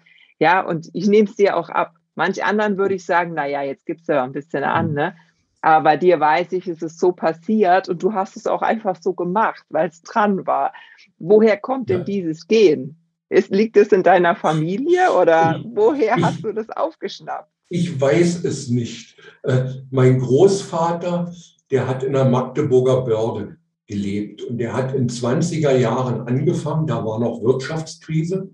Ja, 0.44 0.60
und 0.60 0.90
ich 0.92 1.08
nehme 1.08 1.30
es 1.30 1.38
dir 1.38 1.56
auch 1.56 1.70
ab. 1.70 1.94
Manch 2.16 2.44
anderen 2.44 2.78
würde 2.78 2.96
ich 2.96 3.06
sagen, 3.06 3.34
naja, 3.34 3.64
jetzt 3.64 3.86
gibst 3.86 4.10
du 4.10 4.14
ja 4.14 4.26
ein 4.26 4.34
bisschen 4.34 4.66
an, 4.66 4.92
ne? 4.94 5.16
Aber 5.62 5.86
bei 5.86 5.96
dir 5.96 6.20
weiß 6.20 6.52
ich, 6.52 6.68
es 6.68 6.82
ist 6.82 7.00
so 7.00 7.14
passiert 7.14 7.88
und 7.88 8.04
du 8.04 8.14
hast 8.14 8.36
es 8.36 8.46
auch 8.46 8.62
einfach 8.62 8.98
so 9.02 9.14
gemacht, 9.14 9.64
weil 9.70 9.88
es 9.88 10.02
dran 10.02 10.46
war. 10.46 10.74
Woher 11.18 11.56
kommt 11.56 11.88
denn 11.88 12.04
dieses 12.04 12.46
Gehen? 12.46 12.98
Ist, 13.30 13.52
liegt 13.52 13.78
es 13.78 13.94
in 13.94 14.04
deiner 14.04 14.36
Familie 14.36 15.14
oder 15.14 15.62
ich, 15.62 15.66
woher 15.74 16.18
ich, 16.18 16.24
hast 16.24 16.44
du 16.44 16.52
das 16.52 16.70
aufgeschnappt? 16.72 17.50
Ich 17.70 18.02
weiß 18.02 18.44
es 18.44 18.68
nicht. 18.68 19.18
Äh, 19.44 19.70
mein 19.92 20.20
Großvater, 20.20 21.34
der 21.72 21.88
hat 21.88 22.04
in 22.04 22.12
der 22.12 22.26
Magdeburger 22.26 23.04
Börde 23.04 23.56
gelebt 23.88 24.44
und 24.44 24.58
der 24.58 24.74
hat 24.74 24.94
in 24.94 25.08
20er 25.08 25.78
Jahren 25.78 26.28
angefangen, 26.28 26.86
da 26.86 27.06
war 27.06 27.22
noch 27.22 27.42
Wirtschaftskrise 27.42 28.54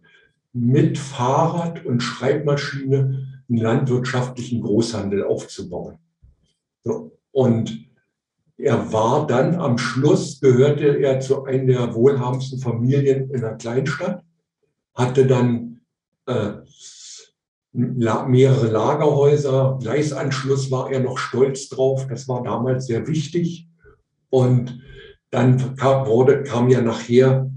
mit 0.53 0.97
Fahrrad 0.97 1.85
und 1.85 2.01
Schreibmaschine 2.01 3.41
einen 3.49 3.57
landwirtschaftlichen 3.57 4.61
Großhandel 4.61 5.23
aufzubauen. 5.23 5.97
So. 6.83 7.17
Und 7.31 7.85
er 8.57 8.91
war 8.91 9.25
dann 9.25 9.55
am 9.55 9.77
Schluss, 9.77 10.41
gehörte 10.41 10.99
er 10.99 11.19
zu 11.19 11.45
einer 11.45 11.65
der 11.65 11.95
wohlhabendsten 11.95 12.59
Familien 12.59 13.29
in 13.29 13.43
einer 13.43 13.55
Kleinstadt, 13.55 14.23
hatte 14.93 15.25
dann 15.25 15.79
äh, 16.25 16.53
mehrere 17.71 18.67
Lagerhäuser, 18.67 19.77
Gleisanschluss 19.79 20.71
war 20.71 20.91
er 20.91 20.99
noch 20.99 21.17
stolz 21.17 21.69
drauf, 21.69 22.07
das 22.07 22.27
war 22.27 22.43
damals 22.43 22.87
sehr 22.87 23.07
wichtig. 23.07 23.67
Und 24.29 24.81
dann 25.29 25.75
kam, 25.75 26.07
wurde, 26.07 26.43
kam 26.43 26.69
ja 26.69 26.81
nachher 26.81 27.49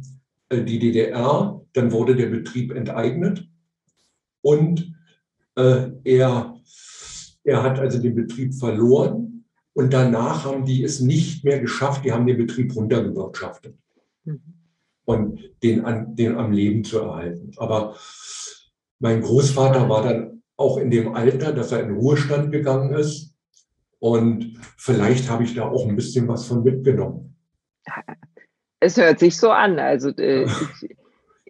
die 0.61 0.79
DDR 0.79 1.63
dann 1.73 1.93
wurde 1.93 2.17
der 2.17 2.27
Betrieb 2.27 2.73
enteignet 2.73 3.49
und 4.43 4.95
äh, 5.57 5.91
er, 6.05 6.57
er 7.45 7.63
hat 7.63 7.79
also 7.79 8.01
den 8.01 8.15
Betrieb 8.15 8.55
verloren 8.55 9.45
und 9.75 9.93
danach 9.93 10.45
haben 10.45 10.65
die 10.65 10.85
es 10.85 11.01
nicht 11.01 11.45
mehr 11.45 11.61
geschafft, 11.61 12.05
die 12.05 12.13
haben 12.13 12.27
den 12.27 12.37
Betrieb 12.37 12.75
runtergewirtschaftet 12.77 13.77
mhm. 14.25 14.41
und 15.05 15.41
den, 15.63 15.85
an, 15.85 16.15
den 16.15 16.37
am 16.37 16.53
Leben 16.53 16.85
zu 16.85 17.01
erhalten. 17.01 17.53
Aber 17.57 17.97
mein 18.99 19.23
Großvater 19.23 19.89
war 19.89 20.03
dann 20.03 20.43
auch 20.57 20.77
in 20.77 20.91
dem 20.91 21.15
Alter, 21.15 21.53
dass 21.53 21.73
er 21.73 21.83
in 21.83 21.95
Ruhestand 21.95 22.53
gegangen 22.53 22.95
ist 22.95 23.35
und 23.99 24.59
vielleicht 24.77 25.31
habe 25.31 25.45
ich 25.45 25.55
da 25.55 25.69
auch 25.69 25.89
ein 25.89 25.97
bisschen 25.97 26.29
was 26.29 26.47
von 26.47 26.63
mitgenommen. 26.63 27.37
Es 28.83 28.97
hört 28.97 29.21
sich 29.21 29.37
so 29.39 29.51
an. 29.51 29.79
Also 29.79 30.11
äh, 30.11 30.47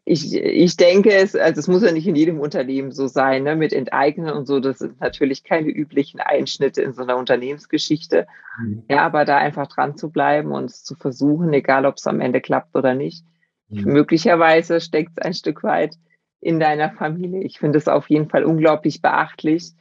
ich, 0.05 0.35
ich, 0.35 0.77
denke, 0.77 1.15
es, 1.15 1.35
also 1.35 1.61
es 1.61 1.69
muss 1.69 1.83
ja 1.83 1.93
nicht 1.93 2.07
in 2.07 2.15
jedem 2.15 2.41
Unternehmen 2.41 2.93
so 2.93 3.07
sein, 3.07 3.45
ne, 3.45 3.57
mit 3.57 3.73
Enteignen 3.73 4.33
und 4.33 4.47
so. 4.47 4.61
Das 4.61 4.81
sind 4.81 5.01
natürlich 5.01 5.43
keine 5.43 5.69
üblichen 5.69 6.21
Einschnitte 6.21 6.83
in 6.83 6.93
so 6.93 7.03
einer 7.03 7.17
Unternehmensgeschichte. 7.17 8.27
Mhm. 8.59 8.83
Ja, 8.91 9.03
aber 9.07 9.25
da 9.25 9.39
einfach 9.39 9.67
dran 9.67 9.97
zu 9.97 10.11
bleiben 10.11 10.53
und 10.53 10.67
es 10.67 10.85
zu 10.85 10.95
versuchen, 10.95 11.53
egal 11.53 11.87
ob 11.87 11.97
es 11.97 12.07
am 12.07 12.21
Ende 12.21 12.41
klappt 12.41 12.77
oder 12.77 12.95
nicht. 12.95 13.25
Mhm. 13.69 13.85
Möglicherweise 13.85 14.81
steckt 14.81 15.13
es 15.17 15.25
ein 15.25 15.35
Stück 15.35 15.63
weit 15.63 15.97
in 16.41 16.61
deiner 16.61 16.91
Familie. 16.91 17.43
Ich 17.45 17.61
finde 17.61 17.79
es 17.79 17.89
auf 17.89 18.11
jeden 18.11 18.29
Fall 18.29 18.45
unglaublich 18.45 19.01
beachtlich, 19.01 19.73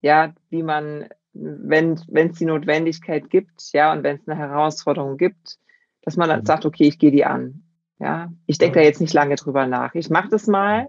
ja, 0.00 0.32
wie 0.48 0.62
man, 0.62 1.08
wenn 1.32 1.94
es 2.14 2.38
die 2.38 2.44
Notwendigkeit 2.44 3.28
gibt, 3.28 3.72
ja, 3.72 3.92
und 3.92 4.04
wenn 4.04 4.16
es 4.16 4.28
eine 4.28 4.38
Herausforderung 4.38 5.16
gibt, 5.16 5.58
dass 6.04 6.16
man 6.16 6.28
dann 6.28 6.40
mhm. 6.40 6.46
sagt, 6.46 6.66
okay, 6.66 6.84
ich 6.84 6.98
gehe 6.98 7.10
die 7.10 7.24
an. 7.24 7.62
Ja, 7.98 8.30
ich 8.46 8.58
denke 8.58 8.80
da 8.80 8.84
jetzt 8.84 9.00
nicht 9.00 9.14
lange 9.14 9.36
drüber 9.36 9.66
nach. 9.66 9.94
Ich 9.94 10.10
mache 10.10 10.28
das 10.28 10.46
mal 10.46 10.88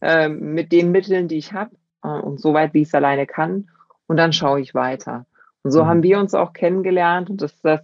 äh, 0.00 0.28
mit 0.28 0.72
den 0.72 0.90
Mitteln, 0.90 1.28
die 1.28 1.36
ich 1.36 1.52
habe 1.52 1.76
äh, 2.02 2.08
und 2.08 2.40
so 2.40 2.54
weit, 2.54 2.72
wie 2.72 2.82
ich 2.82 2.88
es 2.88 2.94
alleine 2.94 3.26
kann. 3.26 3.68
Und 4.06 4.16
dann 4.16 4.32
schaue 4.32 4.60
ich 4.60 4.74
weiter. 4.74 5.26
Und 5.62 5.72
so 5.72 5.82
mhm. 5.82 5.88
haben 5.88 6.02
wir 6.02 6.18
uns 6.18 6.34
auch 6.34 6.52
kennengelernt. 6.52 7.28
Und 7.28 7.42
das 7.42 7.52
ist 7.52 7.64
das, 7.64 7.80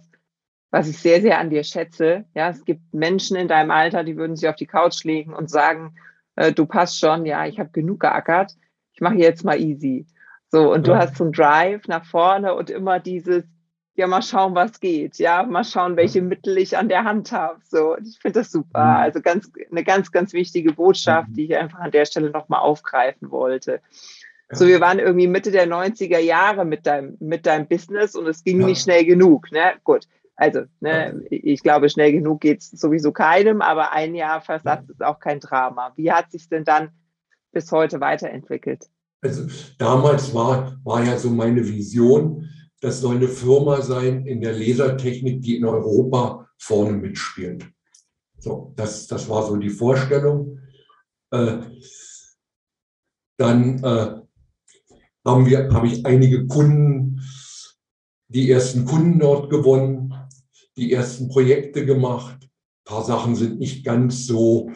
was 0.71 0.87
ich 0.87 0.97
sehr, 0.97 1.21
sehr 1.21 1.39
an 1.39 1.49
dir 1.49 1.63
schätze. 1.63 2.25
Ja, 2.33 2.49
es 2.49 2.65
gibt 2.65 2.93
Menschen 2.93 3.37
in 3.37 3.47
deinem 3.47 3.69
Alter, 3.69 4.03
die 4.03 4.17
würden 4.17 4.35
sich 4.35 4.49
auf 4.49 4.55
die 4.55 4.65
Couch 4.65 5.03
legen 5.03 5.33
und 5.33 5.49
sagen, 5.49 5.95
äh, 6.35 6.51
du 6.51 6.65
passt 6.65 6.99
schon, 6.99 7.25
ja, 7.25 7.45
ich 7.45 7.59
habe 7.59 7.69
genug 7.69 7.99
geackert. 7.99 8.55
Ich 8.93 9.01
mache 9.01 9.15
jetzt 9.15 9.43
mal 9.43 9.59
easy. 9.59 10.07
So, 10.49 10.71
und 10.71 10.87
ja. 10.87 10.93
du 10.93 10.99
hast 10.99 11.17
so 11.17 11.25
einen 11.25 11.33
Drive 11.33 11.87
nach 11.87 12.05
vorne 12.05 12.55
und 12.55 12.69
immer 12.69 12.99
dieses, 12.99 13.43
ja, 13.95 14.07
mal 14.07 14.21
schauen, 14.21 14.55
was 14.55 14.79
geht. 14.79 15.17
Ja, 15.17 15.43
mal 15.43 15.63
schauen, 15.63 15.95
welche 15.95 16.21
Mittel 16.21 16.57
ich 16.57 16.77
an 16.77 16.89
der 16.89 17.03
Hand 17.03 17.31
habe. 17.31 17.59
So, 17.63 17.95
ich 17.97 18.17
finde 18.19 18.39
das 18.39 18.51
super. 18.51 18.83
Mhm. 18.83 18.95
Also 18.97 19.21
ganz, 19.21 19.51
eine 19.69 19.83
ganz, 19.83 20.11
ganz 20.11 20.33
wichtige 20.33 20.73
Botschaft, 20.73 21.29
mhm. 21.29 21.33
die 21.33 21.45
ich 21.45 21.55
einfach 21.55 21.79
an 21.79 21.91
der 21.91 22.05
Stelle 22.05 22.31
nochmal 22.31 22.61
aufgreifen 22.61 23.29
wollte. 23.29 23.81
Ja. 24.51 24.57
So, 24.57 24.67
wir 24.67 24.81
waren 24.81 24.99
irgendwie 24.99 25.27
Mitte 25.27 25.51
der 25.51 25.67
90er 25.67 26.17
Jahre 26.17 26.65
mit 26.65 26.87
deinem, 26.87 27.17
mit 27.19 27.45
deinem 27.45 27.67
Business 27.67 28.15
und 28.15 28.27
es 28.27 28.43
ging 28.43 28.61
ja. 28.61 28.67
nicht 28.67 28.81
schnell 28.81 29.05
genug. 29.05 29.51
Ne? 29.51 29.73
Gut. 29.83 30.07
Also, 30.35 30.63
ne, 30.79 31.23
ich 31.29 31.61
glaube, 31.61 31.89
schnell 31.89 32.11
genug 32.11 32.41
geht 32.41 32.61
es 32.61 32.71
sowieso 32.71 33.11
keinem, 33.11 33.61
aber 33.61 33.91
ein 33.91 34.15
Jahr 34.15 34.41
Versatz 34.41 34.89
ist 34.89 35.03
auch 35.03 35.19
kein 35.19 35.39
Drama. 35.39 35.93
Wie 35.95 36.11
hat 36.11 36.31
sich 36.31 36.49
denn 36.49 36.63
dann 36.63 36.89
bis 37.51 37.71
heute 37.71 37.99
weiterentwickelt? 38.01 38.89
Also 39.21 39.45
damals 39.77 40.33
war, 40.33 40.79
war 40.83 41.03
ja 41.03 41.17
so 41.17 41.29
meine 41.29 41.65
Vision, 41.65 42.49
das 42.83 42.99
soll 42.99 43.15
eine 43.15 43.29
Firma 43.29 43.81
sein 43.81 44.25
in 44.25 44.41
der 44.41 44.51
Lasertechnik, 44.51 45.41
die 45.41 45.55
in 45.55 45.63
Europa 45.63 46.49
vorne 46.57 46.97
mitspielt. 46.97 47.65
So, 48.39 48.73
das, 48.75 49.07
das 49.07 49.29
war 49.29 49.47
so 49.47 49.55
die 49.55 49.69
Vorstellung. 49.69 50.59
Äh, 51.31 51.59
dann 53.37 53.81
äh, 53.81 54.19
haben 55.25 55.45
wir, 55.45 55.71
habe 55.71 55.87
ich 55.87 56.05
einige 56.05 56.45
Kunden, 56.45 57.21
die 58.27 58.51
ersten 58.51 58.83
Kunden 58.83 59.17
dort 59.17 59.49
gewonnen, 59.49 60.13
die 60.75 60.91
ersten 60.91 61.29
Projekte 61.29 61.85
gemacht. 61.85 62.37
Ein 62.41 62.83
paar 62.83 63.05
Sachen 63.05 63.37
sind 63.37 63.59
nicht 63.59 63.85
ganz 63.85 64.27
so 64.27 64.71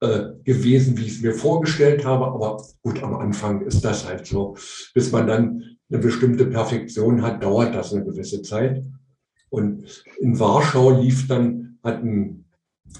äh, 0.00 0.30
gewesen, 0.42 0.98
wie 0.98 1.04
ich 1.04 1.12
es 1.12 1.22
mir 1.22 1.34
vorgestellt 1.34 2.04
habe. 2.04 2.26
Aber 2.26 2.60
gut, 2.82 3.00
am 3.04 3.14
Anfang 3.14 3.60
ist 3.60 3.84
das 3.84 4.04
halt 4.04 4.26
so. 4.26 4.56
Bis 4.94 5.12
man 5.12 5.28
dann 5.28 5.76
eine 5.90 6.00
bestimmte 6.00 6.46
Perfektion 6.46 7.22
hat, 7.22 7.42
dauert 7.42 7.74
das 7.74 7.92
eine 7.92 8.04
gewisse 8.04 8.42
Zeit. 8.42 8.84
Und 9.48 10.04
in 10.20 10.38
Warschau 10.38 11.00
lief 11.00 11.26
dann, 11.26 11.78
hat 11.82 12.02
ein 12.02 12.44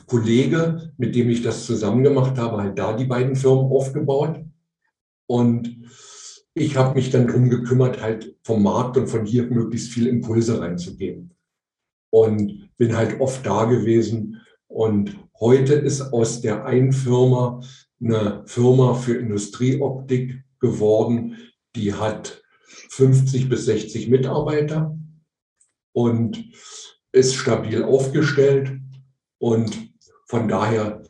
Kollege, 0.06 0.92
mit 0.96 1.14
dem 1.14 1.30
ich 1.30 1.42
das 1.42 1.66
zusammen 1.66 2.02
gemacht 2.02 2.36
habe, 2.38 2.62
halt 2.62 2.78
da 2.78 2.96
die 2.96 3.04
beiden 3.04 3.36
Firmen 3.36 3.70
aufgebaut. 3.70 4.44
Und 5.26 5.76
ich 6.54 6.76
habe 6.76 6.94
mich 6.94 7.10
dann 7.10 7.28
darum 7.28 7.48
gekümmert, 7.48 8.02
halt 8.02 8.36
vom 8.42 8.62
Markt 8.62 8.96
und 8.96 9.06
von 9.06 9.24
hier 9.24 9.44
möglichst 9.48 9.92
viel 9.92 10.06
Impulse 10.06 10.60
reinzugeben. 10.60 11.34
Und 12.10 12.70
bin 12.76 12.96
halt 12.96 13.20
oft 13.20 13.46
da 13.46 13.64
gewesen. 13.64 14.40
Und 14.66 15.16
heute 15.38 15.74
ist 15.74 16.00
aus 16.12 16.40
der 16.40 16.64
einen 16.64 16.92
Firma 16.92 17.60
eine 18.02 18.42
Firma 18.46 18.94
für 18.94 19.14
Industrieoptik 19.14 20.42
geworden, 20.58 21.36
die 21.76 21.94
hat 21.94 22.39
50 22.90 23.48
bis 23.48 23.64
60 23.66 24.08
Mitarbeiter 24.08 24.96
und 25.92 26.44
ist 27.12 27.34
stabil 27.34 27.82
aufgestellt. 27.82 28.72
Und 29.38 29.92
von 30.26 30.48
daher 30.48 31.02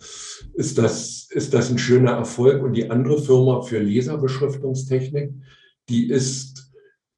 ist 0.54 0.78
das, 0.78 1.28
ist 1.30 1.52
das 1.52 1.70
ein 1.70 1.78
schöner 1.78 2.12
Erfolg. 2.12 2.62
Und 2.62 2.74
die 2.74 2.90
andere 2.90 3.20
Firma 3.20 3.62
für 3.62 3.80
Laserbeschriftungstechnik, 3.80 5.32
die 5.88 6.08
ist 6.08 6.72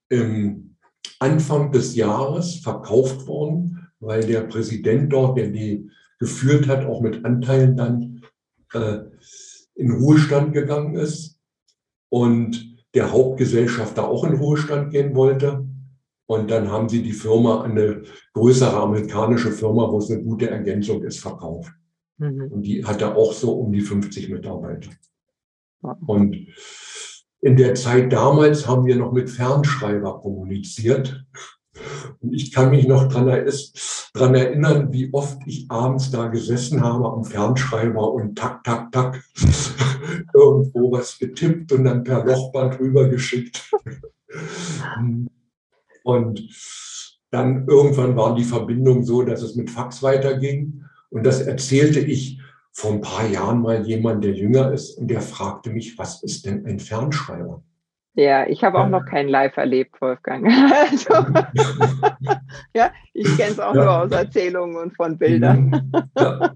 im 0.09 0.77
Anfang 1.19 1.73
des 1.73 1.95
Jahres 1.95 2.57
verkauft 2.57 3.27
worden, 3.27 3.89
weil 4.01 4.27
der 4.27 4.43
Präsident 4.43 5.13
dort, 5.13 5.39
der 5.39 5.49
die 5.49 5.89
geführt 6.19 6.67
hat, 6.67 6.85
auch 6.85 7.01
mit 7.01 7.25
Anteilen 7.25 7.77
dann 7.77 8.23
äh, 8.73 8.99
in 9.75 9.93
Ruhestand 9.93 10.53
gegangen 10.53 10.97
ist. 10.97 11.39
Und 12.09 12.72
der 12.95 13.13
Hauptgesellschafter 13.13 14.07
auch 14.09 14.25
in 14.25 14.35
Ruhestand 14.35 14.91
gehen 14.91 15.15
wollte. 15.15 15.67
Und 16.27 16.51
dann 16.51 16.71
haben 16.71 16.89
sie 16.89 17.03
die 17.03 17.13
Firma 17.13 17.63
an 17.63 17.73
eine 17.73 18.03
größere 18.35 18.77
amerikanische 18.77 19.53
Firma, 19.53 19.91
wo 19.91 19.99
es 19.99 20.11
eine 20.11 20.23
gute 20.23 20.49
Ergänzung 20.49 21.03
ist, 21.03 21.21
verkauft. 21.21 21.73
Mhm. 22.19 22.53
Und 22.53 22.63
die 22.63 22.85
hatte 22.85 23.15
auch 23.15 23.33
so 23.33 23.53
um 23.53 23.73
die 23.73 23.81
50 23.81 24.31
Mitarbeiter. 24.31 24.91
Und 26.07 26.37
in 27.41 27.57
der 27.57 27.75
Zeit 27.75 28.13
damals 28.13 28.69
haben 28.69 28.87
wir 28.87 28.97
noch 28.97 29.13
mit 29.13 29.29
Fernschreiber 29.29 30.21
kommuniziert. 30.21 31.27
Und 32.21 32.33
ich 32.33 32.53
kann 32.53 32.71
mich 32.71 32.87
noch 32.87 33.09
daran 33.09 34.35
erinnern, 34.35 34.93
wie 34.93 35.12
oft 35.12 35.38
ich 35.47 35.71
abends 35.71 36.11
da 36.11 36.29
gesessen 36.29 36.83
habe 36.83 37.11
am 37.11 37.25
Fernschreiber 37.25 38.12
und 38.12 38.37
tak, 38.37 38.65
tak, 38.65 38.93
tak 38.93 39.23
irgendwo 40.35 40.93
was 40.93 41.19
getippt 41.19 41.73
und 41.73 41.85
dann 41.85 42.05
per 42.05 42.25
Lochband 42.25 42.79
rübergeschickt. 42.79 43.71
und 46.05 46.49
dann 47.31 47.67
irgendwann 47.67 48.17
war 48.17 48.35
die 48.35 48.45
Verbindung 48.45 49.05
so, 49.05 49.23
dass 49.23 49.43
es 49.43 49.55
mit 49.57 49.71
Fax 49.71 50.03
weiterging. 50.03 50.85
Und 51.11 51.25
das 51.25 51.41
erzählte 51.41 52.01
ich 52.01 52.41
vor 52.73 52.93
ein 52.93 53.01
paar 53.01 53.27
Jahren 53.27 53.62
mal 53.62 53.87
jemand, 53.87 54.25
der 54.25 54.33
jünger 54.33 54.73
ist, 54.73 54.99
und 54.99 55.09
der 55.09 55.21
fragte 55.21 55.71
mich, 55.71 55.99
was 55.99 56.23
ist 56.23 56.47
denn 56.47 56.65
ein 56.67 56.79
Fernschreiber? 56.79 57.62
Ja, 58.14 58.46
ich 58.46 58.62
habe 58.62 58.79
auch 58.79 58.88
noch 58.88 59.07
kein 59.07 59.29
Live 59.29 59.57
erlebt, 59.57 60.01
Wolfgang. 60.01 60.46
Also, 60.90 61.14
ja, 62.75 62.92
ich 63.14 63.37
kenne 63.37 63.53
es 63.53 63.61
auch 63.61 63.75
ja. 63.75 63.85
nur 63.85 64.03
aus 64.03 64.11
Erzählungen 64.11 64.77
und 64.77 64.94
von 64.94 65.16
Bildern. 65.16 65.92
Ja. 66.18 66.55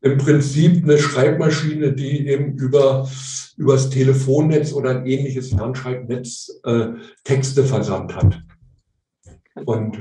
Im 0.00 0.18
Prinzip 0.18 0.84
eine 0.84 0.98
Schreibmaschine, 0.98 1.92
die 1.92 2.28
eben 2.28 2.56
über 2.56 3.08
übers 3.56 3.90
Telefonnetz 3.90 4.72
oder 4.72 4.90
ein 4.90 5.06
ähnliches 5.06 5.50
Fernschreibnetz 5.50 6.60
äh, 6.64 6.88
Texte 7.22 7.64
versandt 7.64 8.14
hat. 8.14 8.40
Und 9.64 9.98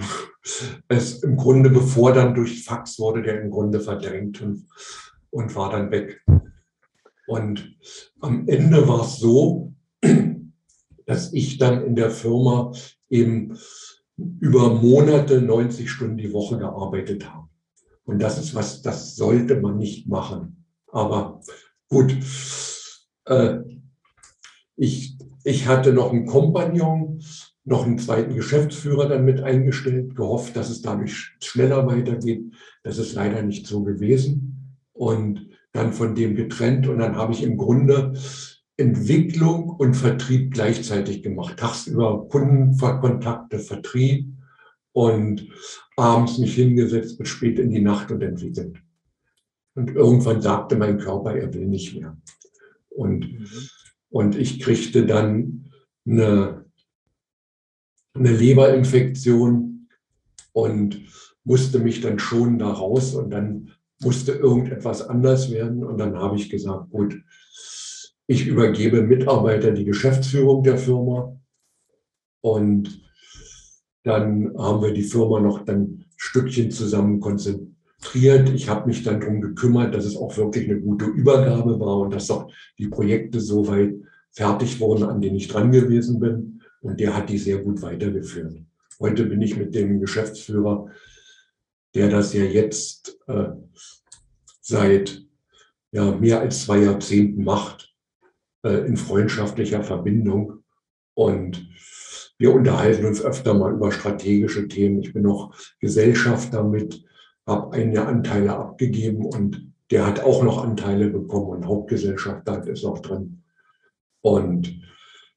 es 0.87 1.23
im 1.23 1.37
Grunde, 1.37 1.69
bevor 1.69 2.13
dann 2.13 2.33
durch 2.33 2.63
Fax 2.63 2.99
wurde, 2.99 3.21
der 3.21 3.41
im 3.41 3.51
Grunde 3.51 3.79
verdrängt 3.79 4.41
und, 4.41 4.65
und 5.29 5.55
war 5.55 5.69
dann 5.69 5.91
weg. 5.91 6.23
Und 7.27 7.75
am 8.19 8.47
Ende 8.47 8.87
war 8.87 9.01
es 9.01 9.17
so, 9.17 9.73
dass 11.05 11.33
ich 11.33 11.57
dann 11.57 11.85
in 11.85 11.95
der 11.95 12.09
Firma 12.09 12.71
eben 13.09 13.57
über 14.17 14.73
Monate 14.75 15.41
90 15.41 15.89
Stunden 15.89 16.17
die 16.17 16.33
Woche 16.33 16.57
gearbeitet 16.57 17.31
habe. 17.31 17.47
Und 18.05 18.21
das 18.21 18.37
ist 18.37 18.53
was, 18.53 18.81
das 18.81 19.15
sollte 19.15 19.59
man 19.59 19.77
nicht 19.77 20.07
machen. 20.07 20.65
Aber 20.91 21.41
gut, 21.89 22.15
äh, 23.25 23.59
ich, 24.75 25.17
ich 25.43 25.67
hatte 25.67 25.93
noch 25.93 26.11
einen 26.11 26.25
Kompagnon, 26.25 27.23
noch 27.65 27.85
einen 27.85 27.97
zweiten 27.97 28.35
Geschäftsführer 28.35 29.07
dann 29.07 29.25
mit 29.25 29.41
eingestellt, 29.41 30.15
gehofft, 30.15 30.55
dass 30.55 30.69
es 30.69 30.81
dadurch 30.81 31.31
schneller 31.39 31.87
weitergeht. 31.87 32.53
Das 32.83 32.97
ist 32.97 33.13
leider 33.13 33.41
nicht 33.41 33.67
so 33.67 33.83
gewesen. 33.83 34.77
Und 34.91 35.47
dann 35.71 35.93
von 35.93 36.13
dem 36.13 36.35
getrennt. 36.35 36.87
Und 36.87 36.99
dann 36.99 37.15
habe 37.15 37.33
ich 37.33 37.41
im 37.41 37.57
Grunde 37.57 38.13
Entwicklung 38.77 39.69
und 39.69 39.93
Vertrieb 39.93 40.53
gleichzeitig 40.53 41.21
gemacht. 41.21 41.57
Tagsüber 41.57 42.27
Kundenkontakte, 42.27 43.59
Vertrieb 43.59 44.33
und 44.93 45.47
abends 45.95 46.38
mich 46.38 46.55
hingesetzt 46.55 47.17
bis 47.17 47.29
spät 47.29 47.59
in 47.59 47.71
die 47.71 47.81
Nacht 47.81 48.12
und 48.12 48.21
entwickelt. 48.21 48.77
Und 49.75 49.91
irgendwann 49.91 50.41
sagte 50.41 50.75
mein 50.75 50.99
Körper, 50.99 51.36
er 51.36 51.53
will 51.53 51.67
nicht 51.67 51.99
mehr. 51.99 52.17
Und, 52.89 53.31
mhm. 53.31 53.47
und 54.09 54.36
ich 54.36 54.59
kriegte 54.59 55.05
dann 55.05 55.71
eine, 56.05 56.65
eine 58.13 58.31
Leberinfektion 58.31 59.88
und 60.51 61.01
musste 61.43 61.79
mich 61.79 62.01
dann 62.01 62.19
schon 62.19 62.59
da 62.59 62.71
raus 62.71 63.15
und 63.15 63.31
dann 63.31 63.71
musste 63.99 64.33
irgendetwas 64.33 65.01
anders 65.01 65.51
werden. 65.51 65.83
Und 65.83 65.97
dann 65.97 66.17
habe 66.17 66.36
ich 66.36 66.49
gesagt, 66.49 66.91
gut, 66.91 67.23
ich 68.27 68.47
übergebe 68.47 69.01
Mitarbeiter 69.01 69.71
die 69.71 69.86
Geschäftsführung 69.86 70.63
der 70.63 70.77
Firma 70.77 71.39
und 72.41 73.01
dann 74.03 74.53
haben 74.57 74.81
wir 74.81 74.93
die 74.93 75.03
Firma 75.03 75.39
noch 75.39 75.63
dann 75.63 76.05
Stückchen 76.17 76.71
zusammen 76.71 77.19
konzentriert. 77.19 78.49
Ich 78.53 78.67
habe 78.69 78.88
mich 78.88 79.03
dann 79.03 79.21
darum 79.21 79.41
gekümmert, 79.41 79.95
dass 79.95 80.05
es 80.05 80.17
auch 80.17 80.36
wirklich 80.38 80.69
eine 80.69 80.79
gute 80.79 81.05
Übergabe 81.05 81.79
war 81.79 81.99
und 81.99 82.13
dass 82.13 82.29
auch 82.29 82.51
die 82.77 82.88
Projekte 82.88 83.39
so 83.39 83.67
weit 83.67 83.93
fertig 84.31 84.79
wurden, 84.79 85.03
an 85.03 85.21
denen 85.21 85.38
ich 85.38 85.47
dran 85.47 85.71
gewesen 85.71 86.19
bin. 86.19 86.62
Und 86.81 86.99
der 86.99 87.15
hat 87.15 87.29
die 87.29 87.38
sehr 87.38 87.59
gut 87.59 87.81
weitergeführt. 87.81 88.57
Heute 88.99 89.25
bin 89.25 89.41
ich 89.41 89.55
mit 89.55 89.73
dem 89.73 90.01
Geschäftsführer, 90.01 90.88
der 91.95 92.09
das 92.09 92.33
ja 92.33 92.43
jetzt 92.43 93.17
äh, 93.27 93.49
seit 94.59 95.23
ja, 95.91 96.12
mehr 96.15 96.41
als 96.41 96.65
zwei 96.65 96.79
Jahrzehnten 96.79 97.43
macht, 97.43 97.92
äh, 98.63 98.86
in 98.88 98.97
freundschaftlicher 98.97 99.84
Verbindung. 99.84 100.63
Und 101.13 101.67
wir 102.38 102.54
unterhalten 102.54 103.06
uns 103.06 103.21
öfter 103.21 103.54
mal 103.54 103.73
über 103.73 103.91
strategische 103.91 104.67
Themen. 104.67 105.02
Ich 105.02 105.13
bin 105.13 105.23
noch 105.23 105.56
Gesellschafter 105.80 106.63
mit, 106.63 107.04
habe 107.45 107.73
einige 107.73 108.06
Anteile 108.06 108.56
abgegeben 108.56 109.26
und 109.26 109.71
der 109.91 110.08
hat 110.08 110.23
auch 110.23 110.43
noch 110.43 110.63
Anteile 110.63 111.10
bekommen 111.10 111.49
und 111.49 111.67
Hauptgesellschafter 111.67 112.67
ist 112.67 112.86
auch 112.86 112.99
drin. 112.99 113.43
Und 114.21 114.82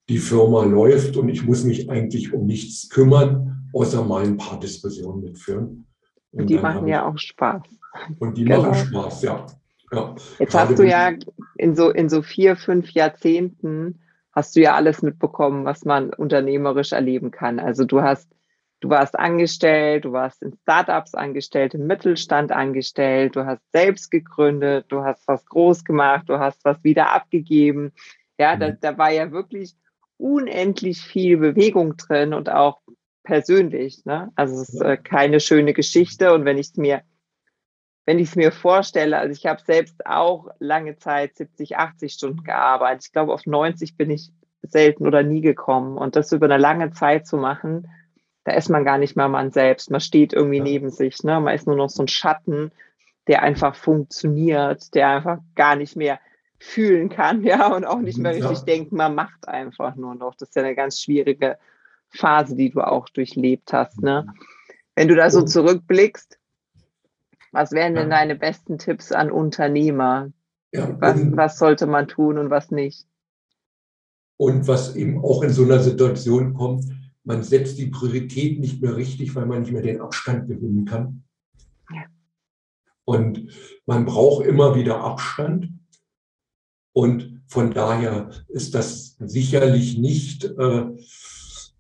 die 0.09 0.19
Firma 0.19 0.65
läuft 0.65 1.17
und 1.17 1.29
ich 1.29 1.45
muss 1.45 1.65
mich 1.65 1.91
eigentlich 1.91 2.33
um 2.33 2.47
nichts 2.47 2.89
kümmern, 2.89 3.69
außer 3.73 4.05
mal 4.05 4.25
ein 4.25 4.37
paar 4.37 4.59
Diskussionen 4.59 5.23
mitführen. 5.23 5.87
Und 6.31 6.49
die 6.49 6.59
machen 6.59 6.87
ja 6.87 7.07
auch 7.07 7.19
Spaß. 7.19 7.63
Und 8.19 8.37
die 8.37 8.45
genau. 8.45 8.63
machen 8.63 8.87
Spaß, 8.87 9.23
ja. 9.23 9.47
Ja. 9.93 10.15
Jetzt 10.39 10.55
hast 10.55 10.79
du 10.79 10.83
ja 10.83 11.13
in 11.57 11.75
so, 11.77 11.91
in 11.91 12.09
so 12.09 12.23
vier, 12.23 12.57
fünf 12.57 12.91
Jahrzehnten 12.91 14.01
hast 14.33 14.55
du 14.55 14.61
ja 14.61 14.75
alles 14.75 15.03
mitbekommen, 15.03 15.65
was 15.65 15.85
man 15.85 16.13
unternehmerisch 16.13 16.93
erleben 16.93 17.31
kann. 17.31 17.59
Also 17.59 17.85
du 17.85 18.03
hast, 18.03 18.31
du 18.81 18.91
warst 18.91 19.19
angestellt, 19.19 20.05
du 20.05 20.13
warst 20.13 20.43
in 20.43 20.53
Startups 20.63 21.15
angestellt, 21.15 21.75
im 21.75 21.87
Mittelstand 21.87 22.53
angestellt, 22.53 23.35
du 23.35 23.47
hast 23.47 23.63
selbst 23.73 24.11
gegründet, 24.11 24.87
du 24.89 25.03
hast 25.03 25.27
was 25.27 25.47
groß 25.47 25.85
gemacht, 25.85 26.29
du 26.29 26.39
hast 26.39 26.65
was 26.65 26.85
wieder 26.85 27.13
abgegeben. 27.15 27.93
Ja, 28.39 28.57
da, 28.57 28.69
mhm. 28.69 28.79
da 28.81 28.99
war 28.99 29.11
ja 29.11 29.33
wirklich 29.33 29.75
unendlich 30.19 31.01
viel 31.01 31.39
Bewegung 31.39 31.97
drin 31.97 32.35
und 32.35 32.51
auch 32.51 32.81
persönlich. 33.23 34.05
Ne? 34.05 34.31
Also 34.35 34.61
es 34.61 34.69
ist 34.71 34.81
äh, 34.81 34.97
keine 34.97 35.41
schöne 35.41 35.73
Geschichte. 35.73 36.33
Und 36.33 36.45
wenn 36.45 36.59
ich 36.59 36.69
es 36.69 36.77
mir, 36.77 37.03
wenn 38.07 38.21
ich 38.21 38.29
es 38.31 38.37
mir 38.37 38.53
vorstelle, 38.53 39.19
also 39.19 39.33
ich 39.33 39.47
habe 39.47 39.61
selbst 39.67 40.07
auch 40.07 40.49
lange 40.61 40.97
Zeit 40.97 41.37
70, 41.37 41.77
80 41.77 42.13
Stunden 42.13 42.45
gearbeitet. 42.45 43.07
Ich 43.07 43.13
glaube, 43.13 43.35
auf 43.35 43.45
90 43.47 43.97
bin 43.97 44.11
ich 44.11 44.31
selten 44.63 45.07
oder 45.07 45.25
nie 45.25 45.41
gekommen. 45.41 45.99
Und 45.99 46.15
das 46.15 46.33
über 46.33 46.47
eine 46.47 46.57
lange 46.57 46.93
Zeit 46.93 47.27
zu 47.27 47.37
machen, 47.37 47.89
da 48.45 48.53
ist 48.53 48.71
man 48.71 48.85
gar 48.85 48.99
nicht 48.99 49.17
mehr 49.17 49.29
man 49.29 49.51
selbst. 49.51 49.91
Man 49.91 50.01
steht 50.01 50.33
irgendwie 50.33 50.59
ja. 50.59 50.65
neben 50.65 50.91
sich. 50.91 51.25
Ne? 51.25 51.41
Man 51.41 51.55
ist 51.55 51.67
nur 51.67 51.75
noch 51.75 51.91
so 51.91 52.05
ein 52.05 52.09
Schatten, 52.09 52.71
der 53.27 53.43
einfach 53.43 53.75
funktioniert, 53.75 54.95
der 54.95 55.09
einfach 55.09 55.39
gar 55.57 55.75
nicht 55.75 55.97
mehr 55.97 56.21
fühlen 56.61 57.09
kann, 57.09 57.43
ja, 57.45 57.75
und 57.75 57.85
auch 57.85 57.99
nicht 57.99 58.19
mehr 58.19 58.35
richtig 58.35 58.59
ja. 58.59 58.65
denken, 58.65 58.97
man 58.97 59.17
macht 59.17 59.49
einfach 59.49 59.97
nur 59.97 60.15
noch. 60.15 60.37
Das 60.37 60.51
ist 60.51 60.55
ja 60.55 60.63
eine 60.63 60.77
ganz 60.77 61.03
schwierige 61.03 61.59
Phase, 62.09 62.55
die 62.55 62.71
du 62.71 62.81
auch 62.81 63.09
durchlebt 63.09 63.73
hast. 63.73 64.01
Ne? 64.01 64.33
Wenn 64.95 65.09
du 65.09 65.17
da 65.17 65.29
so 65.29 65.43
zurückblickst, 65.43 66.39
was 67.57 67.73
wären 67.73 67.95
denn 67.95 68.11
deine 68.11 68.37
besten 68.37 68.77
Tipps 68.77 69.13
an 69.13 69.31
Unternehmer? 69.31 70.31
Ja, 70.73 70.95
was, 71.01 71.21
was 71.35 71.59
sollte 71.59 71.87
man 71.87 72.07
tun 72.07 72.37
und 72.37 72.51
was 72.51 72.71
nicht? 72.71 73.07
Und 74.37 74.69
was 74.69 74.95
eben 74.95 75.25
auch 75.25 75.43
in 75.43 75.49
so 75.49 75.63
einer 75.65 75.79
Situation 75.81 76.53
kommt, 76.53 76.85
man 77.25 77.43
setzt 77.43 77.79
die 77.79 77.87
Priorität 77.87 78.61
nicht 78.61 78.83
mehr 78.83 78.95
richtig, 78.95 79.35
weil 79.35 79.47
man 79.47 79.63
nicht 79.63 79.73
mehr 79.73 79.81
den 79.81 80.03
Abstand 80.03 80.49
gewinnen 80.49 80.85
kann. 80.85 81.25
Ja. 81.91 82.05
Und 83.07 83.49
man 83.87 84.05
braucht 84.05 84.45
immer 84.45 84.75
wieder 84.75 85.01
Abstand. 85.01 85.71
Und 86.93 87.43
von 87.47 87.73
daher 87.73 88.31
ist 88.49 88.75
das 88.75 89.17
sicherlich 89.19 89.97
nicht, 89.97 90.45
äh, 90.45 90.85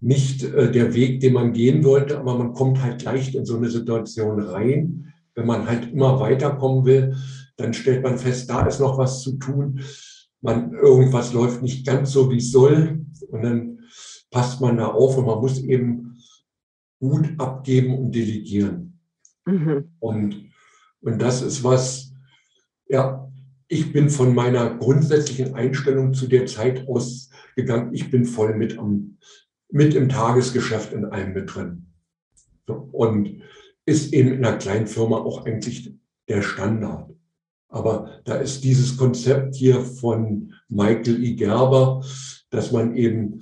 nicht 0.00 0.42
äh, 0.42 0.72
der 0.72 0.94
Weg, 0.94 1.20
den 1.20 1.34
man 1.34 1.52
gehen 1.52 1.84
wollte, 1.84 2.18
aber 2.18 2.38
man 2.38 2.54
kommt 2.54 2.82
halt 2.82 3.02
leicht 3.02 3.34
in 3.34 3.44
so 3.44 3.58
eine 3.58 3.68
Situation 3.68 4.40
rein. 4.40 5.12
Wenn 5.36 5.46
man 5.46 5.68
halt 5.68 5.92
immer 5.92 6.18
weiterkommen 6.18 6.84
will, 6.84 7.16
dann 7.56 7.72
stellt 7.74 8.02
man 8.02 8.18
fest, 8.18 8.50
da 8.50 8.66
ist 8.66 8.80
noch 8.80 8.98
was 8.98 9.22
zu 9.22 9.38
tun. 9.38 9.80
Man, 10.40 10.72
irgendwas 10.72 11.32
läuft 11.32 11.62
nicht 11.62 11.86
ganz 11.86 12.10
so, 12.10 12.30
wie 12.30 12.38
es 12.38 12.50
soll. 12.50 13.06
Und 13.28 13.42
dann 13.42 13.78
passt 14.30 14.60
man 14.60 14.78
da 14.78 14.88
auf 14.88 15.16
und 15.16 15.26
man 15.26 15.38
muss 15.38 15.62
eben 15.62 16.18
gut 16.98 17.38
abgeben 17.38 17.96
und 17.96 18.14
delegieren. 18.14 18.98
Mhm. 19.46 19.90
Und, 20.00 20.50
und 21.00 21.20
das 21.20 21.42
ist 21.42 21.62
was, 21.62 22.12
ja, 22.88 23.30
ich 23.68 23.92
bin 23.92 24.10
von 24.10 24.34
meiner 24.34 24.76
grundsätzlichen 24.76 25.54
Einstellung 25.54 26.14
zu 26.14 26.28
der 26.28 26.46
Zeit 26.46 26.86
ausgegangen, 26.88 27.92
ich 27.92 28.10
bin 28.10 28.24
voll 28.24 28.54
mit, 28.54 28.78
am, 28.78 29.18
mit 29.70 29.94
im 29.94 30.08
Tagesgeschäft 30.08 30.92
in 30.92 31.04
allem 31.04 31.32
mit 31.32 31.54
drin. 31.54 31.86
Und 32.66 33.42
ist 33.86 34.12
eben 34.12 34.32
in 34.32 34.44
einer 34.44 34.58
kleinen 34.58 34.86
Firma 34.86 35.16
auch 35.16 35.46
eigentlich 35.46 35.92
der 36.28 36.42
Standard. 36.42 37.10
Aber 37.68 38.20
da 38.24 38.36
ist 38.36 38.64
dieses 38.64 38.96
Konzept 38.96 39.54
hier 39.54 39.80
von 39.80 40.52
Michael 40.68 41.22
E. 41.22 41.34
Gerber, 41.34 42.04
dass 42.50 42.72
man 42.72 42.96
eben 42.96 43.40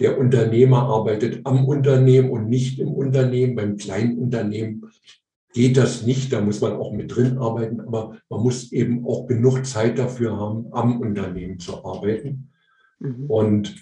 der 0.00 0.18
Unternehmer 0.18 0.82
arbeitet 0.82 1.40
am 1.44 1.64
Unternehmen 1.64 2.30
und 2.30 2.48
nicht 2.48 2.78
im 2.78 2.92
Unternehmen. 2.92 3.54
Beim 3.54 3.76
kleinen 3.76 4.18
Unternehmen 4.18 4.90
geht 5.54 5.76
das 5.78 6.04
nicht, 6.04 6.32
da 6.32 6.42
muss 6.42 6.60
man 6.60 6.72
auch 6.72 6.92
mit 6.92 7.14
drin 7.14 7.38
arbeiten, 7.38 7.80
aber 7.80 8.18
man 8.28 8.42
muss 8.42 8.72
eben 8.72 9.06
auch 9.06 9.26
genug 9.26 9.64
Zeit 9.64 9.98
dafür 9.98 10.36
haben, 10.36 10.66
am 10.72 11.00
Unternehmen 11.00 11.58
zu 11.58 11.82
arbeiten. 11.82 12.50
Mhm. 12.98 13.24
Und 13.26 13.76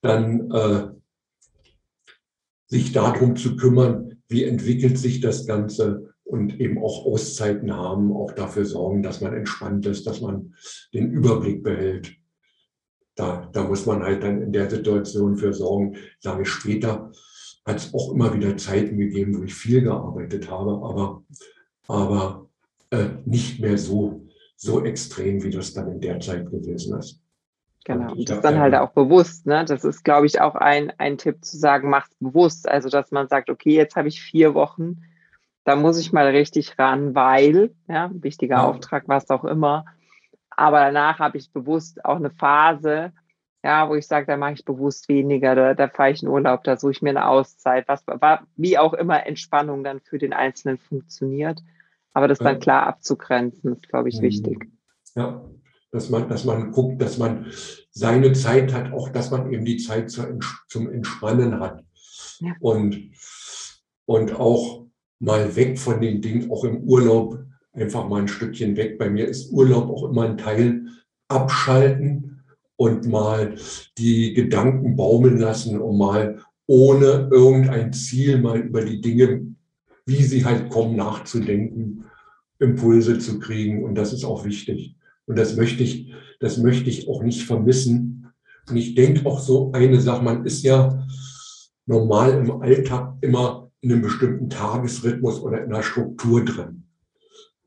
dann 0.00 0.50
äh, 0.52 0.88
sich 2.66 2.92
darum 2.92 3.34
zu 3.34 3.56
kümmern, 3.56 4.07
wie 4.28 4.44
entwickelt 4.44 4.98
sich 4.98 5.20
das 5.20 5.46
Ganze 5.46 6.14
und 6.24 6.60
eben 6.60 6.78
auch 6.78 7.06
Auszeiten 7.06 7.74
haben, 7.74 8.12
auch 8.12 8.32
dafür 8.32 8.66
sorgen, 8.66 9.02
dass 9.02 9.20
man 9.20 9.34
entspannt 9.34 9.86
ist, 9.86 10.06
dass 10.06 10.20
man 10.20 10.54
den 10.92 11.10
Überblick 11.10 11.62
behält. 11.62 12.14
Da, 13.14 13.48
da 13.52 13.64
muss 13.66 13.86
man 13.86 14.02
halt 14.02 14.22
dann 14.22 14.42
in 14.42 14.52
der 14.52 14.70
Situation 14.70 15.36
für 15.36 15.52
sorgen, 15.52 15.96
lange 16.22 16.44
später, 16.44 17.10
hat 17.64 17.76
es 17.78 17.92
auch 17.94 18.12
immer 18.12 18.32
wieder 18.34 18.56
Zeiten 18.56 18.98
gegeben, 18.98 19.38
wo 19.38 19.42
ich 19.42 19.54
viel 19.54 19.82
gearbeitet 19.82 20.50
habe, 20.50 20.72
aber, 20.72 21.24
aber 21.86 22.48
äh, 22.90 23.08
nicht 23.24 23.60
mehr 23.60 23.76
so, 23.76 24.26
so 24.56 24.84
extrem, 24.84 25.42
wie 25.42 25.50
das 25.50 25.72
dann 25.72 25.90
in 25.90 26.00
der 26.00 26.20
Zeit 26.20 26.50
gewesen 26.50 26.98
ist. 26.98 27.22
Genau, 27.88 28.12
und 28.12 28.28
das 28.28 28.42
dann 28.42 28.58
halt 28.58 28.74
auch 28.74 28.90
bewusst. 28.90 29.46
Ne? 29.46 29.64
Das 29.64 29.82
ist, 29.82 30.04
glaube 30.04 30.26
ich, 30.26 30.42
auch 30.42 30.54
ein, 30.54 30.92
ein 30.98 31.16
Tipp 31.16 31.42
zu 31.42 31.56
sagen, 31.56 31.88
macht 31.88 32.10
bewusst. 32.20 32.68
Also, 32.68 32.90
dass 32.90 33.12
man 33.12 33.28
sagt, 33.28 33.48
okay, 33.48 33.72
jetzt 33.72 33.96
habe 33.96 34.08
ich 34.08 34.20
vier 34.20 34.52
Wochen, 34.52 34.98
da 35.64 35.74
muss 35.74 35.98
ich 35.98 36.12
mal 36.12 36.26
richtig 36.26 36.78
ran, 36.78 37.14
weil, 37.14 37.74
ja, 37.88 38.10
wichtiger 38.12 38.56
ja. 38.56 38.64
Auftrag, 38.64 39.04
was 39.06 39.30
auch 39.30 39.44
immer. 39.44 39.86
Aber 40.50 40.80
danach 40.80 41.18
habe 41.18 41.38
ich 41.38 41.50
bewusst 41.50 42.04
auch 42.04 42.16
eine 42.16 42.28
Phase, 42.28 43.12
ja, 43.64 43.88
wo 43.88 43.94
ich 43.94 44.06
sage, 44.06 44.26
da 44.26 44.36
mache 44.36 44.52
ich 44.52 44.66
bewusst 44.66 45.08
weniger, 45.08 45.54
da, 45.54 45.72
da 45.72 45.88
fahre 45.88 46.10
ich 46.10 46.22
in 46.22 46.28
Urlaub, 46.28 46.64
da 46.64 46.76
suche 46.76 46.92
ich 46.92 47.00
mir 47.00 47.10
eine 47.10 47.26
Auszeit, 47.26 47.88
was 47.88 48.06
war, 48.06 48.42
wie 48.56 48.76
auch 48.76 48.92
immer 48.92 49.26
Entspannung 49.26 49.82
dann 49.82 50.00
für 50.00 50.18
den 50.18 50.34
Einzelnen 50.34 50.76
funktioniert. 50.76 51.62
Aber 52.12 52.28
das 52.28 52.38
dann 52.38 52.60
klar 52.60 52.86
abzugrenzen, 52.86 53.72
ist, 53.72 53.88
glaube 53.88 54.10
ich, 54.10 54.18
mhm. 54.18 54.22
wichtig. 54.22 54.68
Ja, 55.14 55.40
dass 55.90 56.10
man, 56.10 56.28
dass 56.28 56.44
man 56.44 56.70
guckt, 56.70 57.00
dass 57.00 57.18
man 57.18 57.46
seine 57.90 58.32
Zeit 58.32 58.72
hat, 58.72 58.92
auch 58.92 59.08
dass 59.08 59.30
man 59.30 59.52
eben 59.52 59.64
die 59.64 59.78
Zeit 59.78 60.10
zum 60.10 60.90
Entspannen 60.90 61.60
hat. 61.60 61.84
Ja. 62.40 62.54
Und, 62.60 63.10
und 64.06 64.38
auch 64.38 64.86
mal 65.18 65.56
weg 65.56 65.78
von 65.78 66.00
den 66.00 66.20
Dingen, 66.20 66.50
auch 66.50 66.64
im 66.64 66.82
Urlaub, 66.82 67.38
einfach 67.72 68.08
mal 68.08 68.22
ein 68.22 68.28
Stückchen 68.28 68.76
weg. 68.76 68.98
Bei 68.98 69.08
mir 69.08 69.26
ist 69.26 69.52
Urlaub 69.52 69.88
auch 69.90 70.10
immer 70.10 70.22
ein 70.22 70.38
Teil 70.38 70.86
abschalten 71.28 72.42
und 72.76 73.06
mal 73.08 73.54
die 73.96 74.34
Gedanken 74.34 74.96
baumeln 74.96 75.38
lassen 75.38 75.80
und 75.80 75.98
mal 75.98 76.42
ohne 76.66 77.28
irgendein 77.30 77.92
Ziel 77.92 78.38
mal 78.38 78.58
über 78.58 78.84
die 78.84 79.00
Dinge, 79.00 79.46
wie 80.06 80.22
sie 80.22 80.44
halt 80.44 80.70
kommen, 80.70 80.96
nachzudenken, 80.96 82.04
Impulse 82.58 83.18
zu 83.18 83.38
kriegen. 83.38 83.84
Und 83.84 83.94
das 83.94 84.12
ist 84.12 84.24
auch 84.24 84.44
wichtig. 84.44 84.94
Und 85.28 85.38
das 85.38 85.56
möchte 85.56 85.82
ich, 85.82 86.12
das 86.40 86.56
möchte 86.56 86.88
ich 86.88 87.08
auch 87.08 87.22
nicht 87.22 87.42
vermissen. 87.42 88.26
Und 88.68 88.76
ich 88.76 88.94
denke 88.94 89.26
auch 89.26 89.38
so 89.38 89.70
eine 89.72 90.00
Sache, 90.00 90.24
man 90.24 90.44
ist 90.44 90.62
ja 90.62 91.06
normal 91.86 92.32
im 92.32 92.50
Alltag 92.62 93.14
immer 93.20 93.70
in 93.80 93.92
einem 93.92 94.02
bestimmten 94.02 94.50
Tagesrhythmus 94.50 95.40
oder 95.40 95.62
in 95.62 95.72
einer 95.72 95.82
Struktur 95.82 96.44
drin. 96.44 96.84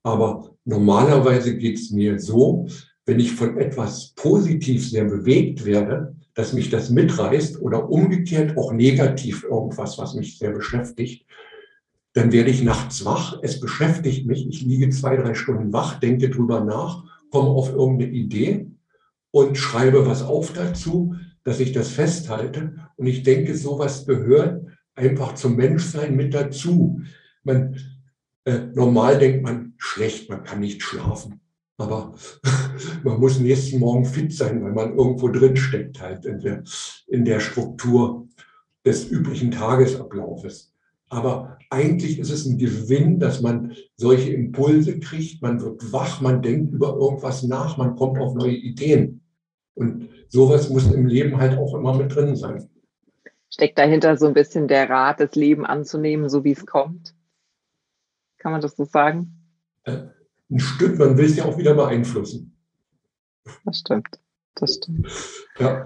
Aber 0.04 0.56
normalerweise 0.66 1.56
geht 1.56 1.78
es 1.78 1.92
mir 1.92 2.20
so, 2.20 2.68
wenn 3.06 3.20
ich 3.20 3.34
von 3.34 3.58
etwas 3.58 4.14
positiv 4.16 4.90
sehr 4.90 5.06
bewegt 5.06 5.64
werde, 5.64 6.16
dass 6.34 6.54
mich 6.54 6.70
das 6.70 6.90
mitreißt 6.90 7.62
oder 7.62 7.90
umgekehrt 7.90 8.58
auch 8.58 8.72
negativ 8.74 9.44
irgendwas, 9.44 9.98
was 9.98 10.16
mich 10.16 10.38
sehr 10.38 10.52
beschäftigt, 10.52 11.26
dann 12.14 12.32
werde 12.32 12.50
ich 12.50 12.64
nachts 12.64 13.06
wach, 13.06 13.40
es 13.42 13.60
beschäftigt 13.60 14.26
mich, 14.26 14.48
ich 14.48 14.62
liege 14.64 14.90
zwei, 14.90 15.16
drei 15.16 15.34
Stunden 15.34 15.72
wach, 15.72 16.00
denke 16.00 16.30
drüber 16.30 16.62
nach, 16.62 17.04
komme 17.32 17.50
auf 17.50 17.72
irgendeine 17.72 18.12
Idee 18.12 18.68
und 19.32 19.58
schreibe 19.58 20.06
was 20.06 20.22
auf 20.22 20.54
dazu, 20.54 21.16
dass 21.44 21.60
ich 21.60 21.72
das 21.72 21.90
festhalte. 21.90 22.76
Und 22.98 23.08
ich 23.08 23.24
denke, 23.24 23.56
sowas 23.56 24.06
gehört 24.06 24.66
einfach 24.96 25.36
zum 25.36 25.56
Menschsein 25.56 26.16
mit 26.16 26.34
dazu. 26.34 27.02
Man, 27.44 27.78
äh, 28.46 28.60
normal 28.74 29.18
denkt 29.18 29.44
man 29.44 29.74
schlecht, 29.78 30.30
man 30.30 30.44
kann 30.44 30.60
nicht 30.60 30.84
schlafen. 30.84 31.40
Aber 31.78 32.14
man 33.04 33.20
muss 33.20 33.40
nächsten 33.40 33.80
Morgen 33.80 34.06
fit 34.06 34.34
sein, 34.34 34.64
weil 34.64 34.74
man 34.74 34.96
irgendwo 34.96 35.30
drin 35.30 35.56
steckt 35.56 36.00
halt 36.02 36.26
in 36.26 36.40
der, 36.40 36.64
in 37.08 37.26
der 37.26 37.40
Struktur 37.40 38.28
des 38.86 39.10
üblichen 39.10 39.52
Tagesablaufes. 39.52 40.71
Aber 41.12 41.58
eigentlich 41.70 42.20
ist 42.20 42.32
es 42.32 42.46
ein 42.46 42.58
Gewinn, 42.58 43.20
dass 43.20 43.42
man 43.42 43.76
solche 43.98 44.32
Impulse 44.32 44.98
kriegt, 44.98 45.42
man 45.42 45.62
wird 45.62 45.92
wach, 45.92 46.22
man 46.22 46.42
denkt 46.42 46.74
über 46.74 46.96
irgendwas 46.96 47.44
nach, 47.44 47.76
man 47.76 47.98
kommt 47.98 48.18
auf 48.18 48.34
neue 48.34 48.56
Ideen. 48.56 49.22
Und 49.74 50.08
sowas 50.30 50.70
muss 50.70 50.90
im 50.90 51.06
Leben 51.06 51.38
halt 51.38 51.58
auch 51.58 51.76
immer 51.76 51.94
mit 51.98 52.16
drin 52.16 52.38
sein. 52.38 52.70
Steckt 53.50 53.78
dahinter 53.78 54.16
so 54.16 54.26
ein 54.28 54.34
bisschen 54.34 54.70
der 54.70 54.90
Rat, 54.90 55.20
das 55.20 55.36
Leben 55.36 55.66
anzunehmen, 55.66 56.30
so 56.30 56.46
wie 56.46 56.54
es 56.54 56.66
kommt? 56.66 57.14
Kann 58.38 58.54
man 58.54 58.62
das 58.62 58.78
so 58.78 58.86
sagen? 58.86 59.34
Äh, 59.84 60.04
ein 60.50 60.60
Stück, 60.60 60.98
man 60.98 61.18
will 61.18 61.26
es 61.26 61.36
ja 61.36 61.44
auch 61.44 61.58
wieder 61.58 61.74
beeinflussen. 61.74 62.58
Das 63.66 63.80
stimmt. 63.80 64.18
Das 64.56 64.76
stimmt. 64.76 65.10
Ja. 65.60 65.84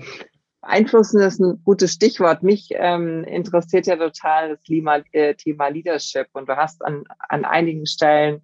Beeinflussen 0.65 1.21
ist 1.21 1.39
ein 1.39 1.61
gutes 1.63 1.93
Stichwort. 1.93 2.41
Mich 2.41 2.69
ähm, 2.71 3.23
interessiert 3.23 3.85
ja 3.85 3.97
total 3.97 4.49
das 4.49 4.63
Thema, 4.63 4.99
äh, 5.11 5.35
Thema 5.35 5.67
Leadership 5.67 6.27
und 6.33 6.49
du 6.49 6.57
hast 6.57 6.83
an, 6.83 7.03
an 7.29 7.45
einigen 7.45 7.85
Stellen 7.85 8.41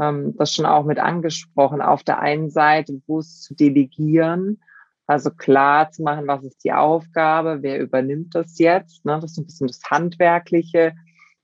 ähm, 0.00 0.34
das 0.38 0.54
schon 0.54 0.64
auch 0.64 0.84
mit 0.84 0.98
angesprochen. 0.98 1.82
Auf 1.82 2.02
der 2.02 2.20
einen 2.20 2.48
Seite, 2.48 3.02
wo 3.06 3.18
es 3.18 3.42
zu 3.42 3.54
delegieren, 3.54 4.62
also 5.06 5.30
klar 5.30 5.90
zu 5.90 6.02
machen, 6.02 6.26
was 6.26 6.42
ist 6.42 6.64
die 6.64 6.72
Aufgabe, 6.72 7.58
wer 7.60 7.80
übernimmt 7.80 8.34
das 8.34 8.58
jetzt, 8.58 9.04
ne? 9.04 9.18
das 9.20 9.32
ist 9.32 9.38
ein 9.38 9.46
bisschen 9.46 9.66
das 9.66 9.82
Handwerkliche. 9.90 10.94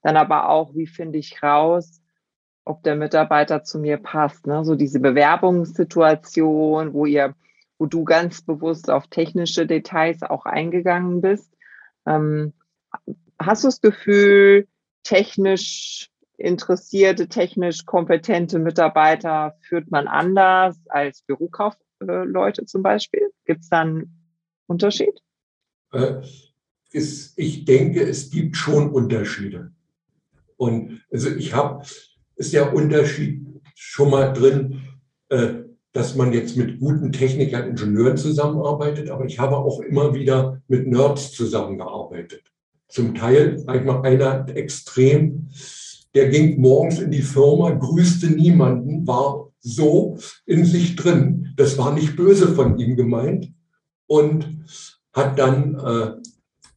Dann 0.03 0.17
aber 0.17 0.49
auch, 0.49 0.75
wie 0.75 0.87
finde 0.87 1.19
ich 1.19 1.43
raus, 1.43 2.01
ob 2.65 2.83
der 2.83 2.97
Mitarbeiter 2.97 3.63
zu 3.63 3.79
mir 3.79 3.99
passt. 3.99 4.47
Ne? 4.47 4.65
So 4.65 4.75
diese 4.75 5.01
Bewerbungssituation, 5.01 6.95
wo 6.95 7.05
ihr, 7.05 7.35
wo 7.85 7.87
du 7.87 8.05
ganz 8.05 8.41
bewusst 8.41 8.89
auf 8.89 9.09
technische 9.09 9.67
Details 9.67 10.23
auch 10.23 10.47
eingegangen 10.47 11.21
bist. 11.21 11.53
Ähm, 12.07 12.55
hast 13.39 13.63
du 13.63 13.69
das 13.69 13.83
Gefühl, 13.83 14.67
technisch 15.03 16.09
interessierte, 16.39 17.29
technisch 17.29 17.85
kompetente 17.85 18.59
Mitarbeiter 18.59 19.59
führt 19.61 19.91
man 19.91 20.09
anders 20.09 20.81
als 20.89 21.21
Bürokaufleute 21.27 22.65
zum 22.65 22.83
Beispiel? 22.83 23.31
Gibt 23.45 23.65
es 23.65 23.69
da 23.69 23.83
einen 23.83 24.33
Unterschied? 24.67 25.21
Äh, 25.93 26.23
ist, 26.91 27.39
ich 27.39 27.67
denke, 27.67 28.03
es 28.03 28.31
gibt 28.31 28.57
schon 28.57 28.89
Unterschiede. 28.89 29.73
Und 30.57 31.03
also 31.13 31.29
ich 31.29 31.53
habe, 31.53 31.85
ist 32.37 32.55
ja 32.55 32.67
Unterschied 32.67 33.47
schon 33.75 34.09
mal 34.09 34.33
drin, 34.33 34.81
äh, 35.29 35.65
dass 35.95 36.15
man 36.17 36.33
jetzt 36.33 36.57
mit 36.57 36.81
guten 36.81 37.13
Technikern, 37.13 37.71
Ingenieuren 37.71 38.19
zusammenarbeitet, 38.19 39.09
aber 39.11 39.25
ich 39.25 39.39
habe 39.39 39.57
auch 39.57 39.81
immer 39.81 40.13
wieder 40.13 40.61
mit 40.69 40.87
Nerds 40.87 41.33
zusammengearbeitet. 41.33 42.43
Zum 42.89 43.15
Teil, 43.15 43.59
sag 43.59 43.77
ich 43.77 43.85
mal, 43.85 44.03
einer 44.03 44.47
extrem 44.55 45.49
der 46.15 46.29
ging 46.29 46.61
morgens 46.61 47.01
in 47.01 47.11
die 47.11 47.23
Firma, 47.23 47.71
grüßte 47.71 48.29
niemanden, 48.29 49.07
war 49.07 49.53
so 49.61 50.17
in 50.47 50.65
sich 50.65 50.95
drin. 50.95 51.53
Das 51.57 51.77
war 51.77 51.93
nicht 51.93 52.17
böse 52.17 52.55
von 52.55 52.79
ihm 52.79 52.97
gemeint 52.97 53.53
und 54.07 54.65
hat 55.13 55.39
dann 55.39 55.75
äh, 55.75 56.13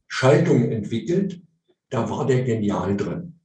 Schaltungen 0.08 0.72
entwickelt. 0.72 1.42
Da 1.90 2.10
war 2.10 2.26
der 2.26 2.44
genial 2.44 2.98
drin. 2.98 3.37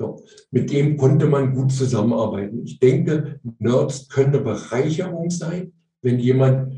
So, 0.00 0.24
mit 0.50 0.72
dem 0.72 0.96
konnte 0.96 1.26
man 1.26 1.54
gut 1.54 1.72
zusammenarbeiten. 1.72 2.64
Ich 2.64 2.78
denke, 2.78 3.38
Nerds 3.58 4.08
könnte 4.08 4.40
Bereicherung 4.40 5.28
sein, 5.28 5.74
wenn 6.00 6.18
jemand 6.18 6.72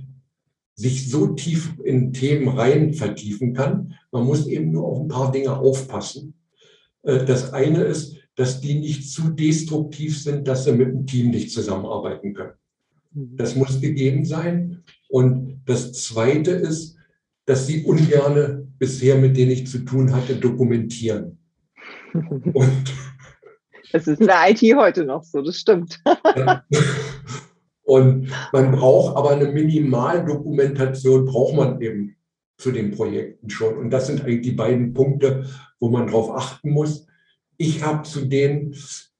sich 0.74 1.08
so 1.08 1.28
tief 1.28 1.72
in 1.84 2.12
Themen 2.12 2.48
rein 2.48 2.94
vertiefen 2.94 3.54
kann. 3.54 3.94
Man 4.10 4.24
muss 4.24 4.48
eben 4.48 4.72
nur 4.72 4.86
auf 4.88 4.98
ein 4.98 5.06
paar 5.06 5.30
Dinge 5.30 5.56
aufpassen. 5.56 6.34
Äh, 7.04 7.24
das 7.24 7.52
eine 7.52 7.84
ist, 7.84 8.16
dass 8.34 8.60
die 8.60 8.74
nicht 8.74 9.08
zu 9.08 9.28
destruktiv 9.28 10.20
sind, 10.20 10.48
dass 10.48 10.64
sie 10.64 10.72
mit 10.72 10.88
dem 10.88 11.06
Team 11.06 11.30
nicht 11.30 11.52
zusammenarbeiten 11.52 12.34
können. 12.34 12.54
Mhm. 13.12 13.36
Das 13.36 13.54
muss 13.54 13.80
gegeben 13.80 14.24
sein. 14.24 14.82
Und 15.08 15.60
das 15.64 15.92
Zweite 15.92 16.50
ist, 16.50 16.96
dass 17.44 17.68
sie 17.68 17.84
ungerne 17.84 18.66
bisher, 18.80 19.16
mit 19.16 19.36
denen 19.36 19.52
ich 19.52 19.68
zu 19.68 19.78
tun 19.84 20.12
hatte, 20.12 20.34
dokumentieren. 20.34 21.38
Und 22.52 23.11
das 23.92 24.06
ist 24.06 24.20
in 24.20 24.26
der 24.26 24.50
IT 24.50 24.60
heute 24.76 25.04
noch 25.04 25.22
so, 25.24 25.42
das 25.42 25.56
stimmt. 25.56 26.00
Und 27.84 28.30
man 28.52 28.72
braucht 28.72 29.16
aber 29.16 29.30
eine 29.30 29.46
Minimaldokumentation, 29.46 31.26
braucht 31.26 31.54
man 31.54 31.80
eben 31.80 32.16
zu 32.56 32.70
den 32.70 32.92
Projekten 32.92 33.50
schon. 33.50 33.76
Und 33.76 33.90
das 33.90 34.06
sind 34.06 34.22
eigentlich 34.22 34.42
die 34.42 34.52
beiden 34.52 34.94
Punkte, 34.94 35.46
wo 35.80 35.90
man 35.90 36.06
darauf 36.06 36.30
achten 36.30 36.70
muss. 36.70 37.06
Ich 37.56 37.84
habe 37.84 38.02
zu 38.04 38.24
denen, 38.24 38.74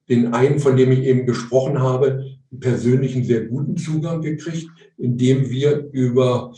den 0.09 0.33
einen, 0.33 0.59
von 0.59 0.77
dem 0.77 0.91
ich 0.91 1.03
eben 1.03 1.25
gesprochen 1.25 1.79
habe, 1.79 2.25
einen 2.51 3.23
sehr 3.23 3.45
guten 3.45 3.77
Zugang 3.77 4.21
gekriegt, 4.21 4.69
indem 4.97 5.49
wir 5.49 5.89
über 5.91 6.53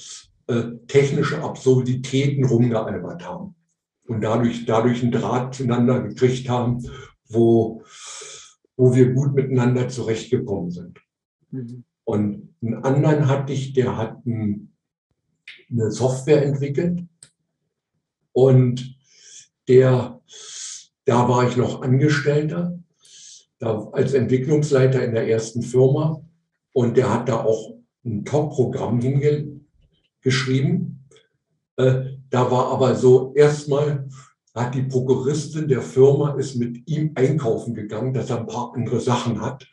äh, 0.47 0.63
technische 0.88 1.41
Absurditäten 1.41 2.45
rumgealbert 2.45 3.28
haben 3.28 3.56
und 4.08 4.21
dadurch, 4.21 4.65
dadurch 4.65 5.01
einen 5.01 5.12
Draht 5.12 5.56
zueinander 5.56 6.01
gekriegt 6.01 6.49
haben, 6.49 6.86
wo, 7.30 7.84
wo 8.76 8.96
wir 8.96 9.14
gut 9.14 9.34
miteinander 9.34 9.90
zurechtgekommen 9.90 10.72
sind. 10.72 11.00
Mhm. 11.52 11.84
Und 12.04 12.56
einen 12.62 12.84
anderen 12.84 13.28
hatte 13.28 13.54
ich, 13.54 13.74
der 13.74 13.98
hat 13.98 14.26
ein, 14.26 14.74
eine 15.70 15.92
Software 15.92 16.46
entwickelt 16.46 17.04
und 18.34 18.98
der 19.68 20.16
da 21.06 21.30
war 21.30 21.48
ich 21.48 21.56
noch 21.56 21.82
Angestellter, 21.82 22.78
da 23.60 23.90
als 23.94 24.14
Entwicklungsleiter 24.14 25.04
in 25.04 25.14
der 25.14 25.30
ersten 25.30 25.62
Firma. 25.62 26.22
Und 26.74 26.98
der 26.98 27.14
hat 27.14 27.30
da 27.30 27.44
auch 27.44 27.78
ein 28.04 28.26
Top-Programm 28.26 29.00
hingeschrieben. 29.00 31.08
Äh, 31.78 32.18
da 32.30 32.52
war 32.52 32.72
aber 32.72 32.96
so, 32.96 33.34
erstmal 33.36 34.10
hat 34.56 34.74
die 34.74 34.84
Prokuristin 34.84 35.68
der 35.68 35.82
Firma 35.82 36.36
ist 36.36 36.56
mit 36.56 36.88
ihm 36.88 37.12
einkaufen 37.15 37.74
gegangen, 37.74 38.13
dass 38.13 38.30
er 38.30 38.39
ein 38.39 38.48
paar 38.48 38.74
andere 38.74 39.02
Sachen 39.02 39.41
hat. 39.41 39.68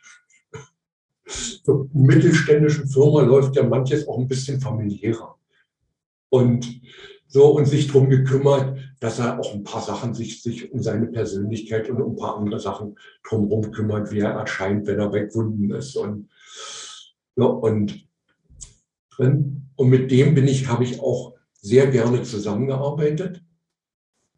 So, 1.25 1.89
in 1.93 2.01
mittelständischen 2.01 2.87
Firma 2.87 3.21
läuft 3.21 3.55
ja 3.55 3.63
manches 3.63 4.07
auch 4.07 4.19
ein 4.19 4.27
bisschen 4.27 4.59
familiärer. 4.59 5.37
Und 6.29 6.81
so 7.27 7.55
und 7.55 7.65
sich 7.65 7.87
darum 7.87 8.09
gekümmert, 8.09 8.77
dass 8.99 9.19
er 9.19 9.39
auch 9.39 9.53
ein 9.53 9.63
paar 9.63 9.81
Sachen 9.81 10.13
sich, 10.13 10.43
sich 10.43 10.71
um 10.71 10.83
seine 10.83 11.07
Persönlichkeit 11.07 11.89
und 11.89 12.01
um 12.01 12.11
ein 12.11 12.17
paar 12.17 12.37
andere 12.37 12.59
Sachen 12.59 12.97
drumherum 13.23 13.71
kümmert, 13.71 14.11
wie 14.11 14.19
er 14.19 14.31
erscheint, 14.31 14.85
wenn 14.85 14.99
er 14.99 15.13
wegwunden 15.13 15.71
ist. 15.71 15.95
Und, 15.95 16.29
ja, 17.35 17.45
und, 17.45 18.07
und 19.17 19.89
mit 19.89 20.11
dem 20.11 20.35
bin 20.35 20.47
ich, 20.47 20.67
habe 20.67 20.83
ich 20.83 20.99
auch 20.99 21.33
sehr 21.53 21.87
gerne 21.87 22.23
zusammengearbeitet. 22.23 23.41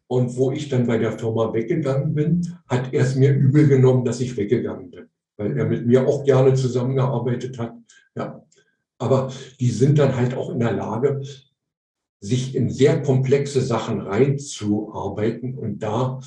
Und 0.08 0.36
wo 0.36 0.52
ich 0.52 0.68
dann 0.68 0.86
bei 0.86 0.98
der 0.98 1.18
Firma 1.18 1.52
weggegangen 1.52 2.14
bin, 2.14 2.56
hat 2.68 2.92
er 2.92 3.02
es 3.02 3.16
mir 3.16 3.32
übel 3.32 3.66
genommen, 3.66 4.04
dass 4.04 4.20
ich 4.20 4.36
weggegangen 4.36 4.90
bin, 4.90 5.08
weil 5.36 5.58
er 5.58 5.66
mit 5.66 5.86
mir 5.86 6.06
auch 6.06 6.24
gerne 6.24 6.54
zusammengearbeitet 6.54 7.58
hat. 7.58 7.74
Ja. 8.16 8.42
Aber 8.98 9.32
die 9.60 9.70
sind 9.70 9.98
dann 9.98 10.16
halt 10.16 10.34
auch 10.34 10.50
in 10.50 10.60
der 10.60 10.72
Lage, 10.72 11.22
sich 12.20 12.54
in 12.54 12.70
sehr 12.70 13.02
komplexe 13.02 13.60
Sachen 13.60 14.00
reinzuarbeiten 14.00 15.54
und 15.54 15.80
da 15.80 16.20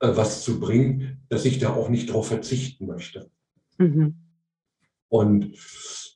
äh, 0.00 0.08
was 0.14 0.42
zu 0.42 0.60
bringen, 0.60 1.20
dass 1.28 1.44
ich 1.44 1.58
da 1.58 1.74
auch 1.74 1.88
nicht 1.88 2.12
drauf 2.12 2.28
verzichten 2.28 2.86
möchte. 2.86 3.30
Mhm. 3.78 4.14
Und 5.08 5.56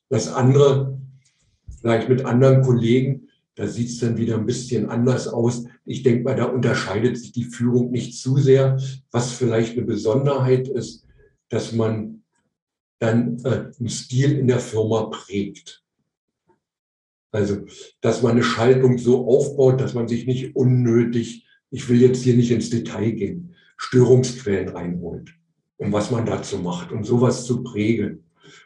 das 0.09 0.27
andere, 0.31 0.99
vielleicht 1.79 2.09
mit 2.09 2.25
anderen 2.25 2.61
Kollegen, 2.63 3.29
da 3.55 3.67
sieht 3.67 3.89
es 3.89 3.99
dann 3.99 4.17
wieder 4.17 4.35
ein 4.35 4.45
bisschen 4.45 4.89
anders 4.89 5.27
aus. 5.27 5.65
Ich 5.85 6.01
denke 6.01 6.23
mal, 6.23 6.35
da 6.35 6.45
unterscheidet 6.45 7.17
sich 7.17 7.31
die 7.31 7.43
Führung 7.43 7.91
nicht 7.91 8.19
zu 8.19 8.37
sehr. 8.37 8.79
Was 9.11 9.31
vielleicht 9.31 9.77
eine 9.77 9.85
Besonderheit 9.85 10.67
ist, 10.67 11.05
dass 11.49 11.71
man 11.71 12.23
dann 12.99 13.39
äh, 13.43 13.71
einen 13.77 13.89
Stil 13.89 14.39
in 14.39 14.47
der 14.47 14.59
Firma 14.59 15.03
prägt. 15.05 15.83
Also, 17.31 17.65
dass 18.01 18.21
man 18.21 18.33
eine 18.33 18.43
Schaltung 18.43 18.97
so 18.97 19.27
aufbaut, 19.27 19.81
dass 19.81 19.93
man 19.93 20.07
sich 20.07 20.25
nicht 20.25 20.55
unnötig, 20.55 21.47
ich 21.69 21.89
will 21.89 21.99
jetzt 22.01 22.23
hier 22.23 22.35
nicht 22.35 22.51
ins 22.51 22.69
Detail 22.69 23.11
gehen, 23.11 23.55
Störungsquellen 23.77 24.69
reinholt 24.69 25.33
und 25.77 25.91
was 25.91 26.11
man 26.11 26.25
dazu 26.25 26.59
macht 26.59 26.91
und 26.91 27.05
sowas 27.05 27.45
zu 27.45 27.63
prägen. 27.63 28.23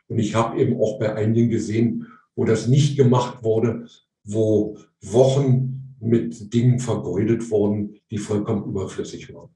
Und 0.08 0.19
ich 0.19 0.36
habe 0.36 0.60
eben 0.60 0.80
auch 0.82 1.00
bei 1.00 1.15
einigen 1.15 1.50
gesehen, 1.50 2.08
wo 2.36 2.45
das 2.45 2.67
nicht 2.67 2.97
gemacht 2.97 3.43
wurde, 3.43 3.88
wo 4.28 4.78
Wochen 5.02 5.96
mit 6.00 6.54
Dingen 6.54 6.80
vergeudet 6.80 7.50
wurden, 7.50 8.00
die 8.12 8.18
vollkommen 8.18 8.66
überflüssig 8.66 9.34
waren. 9.34 9.50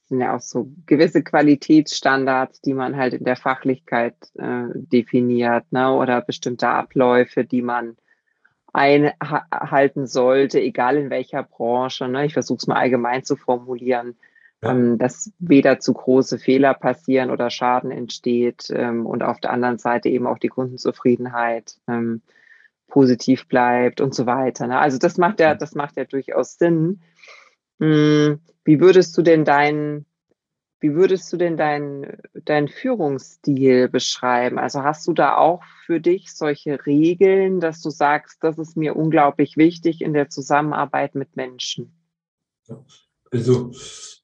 Das 0.00 0.08
sind 0.08 0.20
ja 0.20 0.36
auch 0.36 0.40
so 0.40 0.70
gewisse 0.86 1.22
Qualitätsstandards, 1.22 2.60
die 2.60 2.74
man 2.74 2.96
halt 2.96 3.14
in 3.14 3.24
der 3.24 3.36
Fachlichkeit 3.36 4.16
äh, 4.34 4.66
definiert, 4.74 5.64
ne? 5.70 5.92
oder 5.92 6.20
bestimmte 6.20 6.68
Abläufe, 6.68 7.44
die 7.44 7.62
man 7.62 7.96
einhalten 8.72 10.06
sollte, 10.06 10.60
egal 10.60 10.96
in 10.96 11.08
welcher 11.10 11.42
Branche. 11.42 12.08
Ne? 12.08 12.26
Ich 12.26 12.32
versuche 12.32 12.58
es 12.58 12.66
mal 12.66 12.76
allgemein 12.76 13.22
zu 13.22 13.36
formulieren, 13.36 14.16
ja. 14.62 14.72
ähm, 14.72 14.98
dass 14.98 15.32
weder 15.38 15.78
zu 15.78 15.94
große 15.94 16.38
Fehler 16.38 16.74
passieren 16.74 17.30
oder 17.30 17.50
Schaden 17.50 17.90
entsteht 17.90 18.66
ähm, 18.70 19.06
und 19.06 19.22
auf 19.22 19.40
der 19.40 19.52
anderen 19.52 19.78
Seite 19.78 20.08
eben 20.08 20.26
auch 20.26 20.38
die 20.38 20.48
Kundenzufriedenheit 20.48 21.76
ähm, 21.86 22.20
positiv 22.88 23.48
bleibt 23.48 24.00
und 24.00 24.14
so 24.14 24.26
weiter. 24.26 24.66
Ne? 24.66 24.78
Also 24.78 24.98
das 24.98 25.18
macht 25.18 25.40
ja, 25.40 25.54
das 25.54 25.74
macht 25.74 25.96
ja 25.96 26.04
durchaus 26.04 26.56
Sinn. 26.58 27.00
Hm, 27.80 28.40
wie 28.64 28.80
würdest 28.80 29.16
du 29.16 29.22
denn 29.22 29.44
deinen 29.44 30.06
wie 30.84 30.94
würdest 30.94 31.32
du 31.32 31.38
denn 31.38 31.56
deinen 31.56 32.18
dein 32.34 32.68
Führungsstil 32.68 33.88
beschreiben? 33.88 34.58
Also 34.58 34.82
hast 34.82 35.06
du 35.06 35.14
da 35.14 35.34
auch 35.34 35.62
für 35.86 35.98
dich 35.98 36.34
solche 36.34 36.84
Regeln, 36.84 37.58
dass 37.60 37.80
du 37.80 37.88
sagst, 37.88 38.44
das 38.44 38.58
ist 38.58 38.76
mir 38.76 38.94
unglaublich 38.94 39.56
wichtig 39.56 40.02
in 40.02 40.12
der 40.12 40.28
Zusammenarbeit 40.28 41.14
mit 41.14 41.36
Menschen? 41.36 41.90
Also 43.30 43.72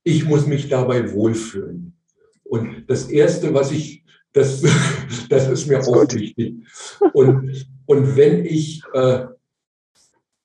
ich 0.02 0.26
muss 0.26 0.46
mich 0.46 0.68
dabei 0.68 1.12
wohlfühlen. 1.12 1.96
Und 2.44 2.84
das 2.88 3.08
Erste, 3.08 3.54
was 3.54 3.72
ich, 3.72 4.04
das, 4.32 4.62
das 5.28 5.48
ist 5.48 5.66
mir 5.66 5.78
das 5.78 5.86
ist 5.86 5.92
auch 5.92 6.00
gut. 6.00 6.14
wichtig. 6.14 6.66
Und, 7.12 7.66
und 7.86 8.16
wenn 8.16 8.44
ich, 8.44 8.82
äh, 8.94 9.26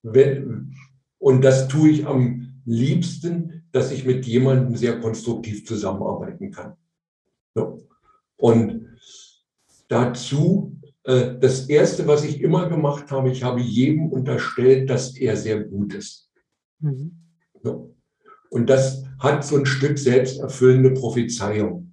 wenn, 0.03 0.75
und 1.17 1.41
das 1.43 1.67
tue 1.67 1.89
ich 1.89 2.05
am 2.05 2.61
liebsten, 2.65 3.63
dass 3.71 3.91
ich 3.91 4.05
mit 4.05 4.25
jemandem 4.25 4.75
sehr 4.75 4.99
konstruktiv 4.99 5.65
zusammenarbeiten 5.65 6.51
kann. 6.51 6.73
So. 7.53 7.87
Und 8.37 8.87
dazu, 9.87 10.79
äh, 11.03 11.37
das 11.39 11.67
Erste, 11.67 12.07
was 12.07 12.23
ich 12.23 12.41
immer 12.41 12.69
gemacht 12.69 13.11
habe, 13.11 13.31
ich 13.31 13.43
habe 13.43 13.61
jedem 13.61 14.11
unterstellt, 14.11 14.89
dass 14.89 15.15
er 15.15 15.37
sehr 15.37 15.63
gut 15.63 15.93
ist. 15.93 16.29
Mhm. 16.79 17.17
So. 17.63 17.95
Und 18.49 18.69
das 18.69 19.03
hat 19.19 19.43
so 19.45 19.57
ein 19.57 19.65
Stück 19.65 19.97
selbsterfüllende 19.97 20.91
Prophezeiung. 20.91 21.84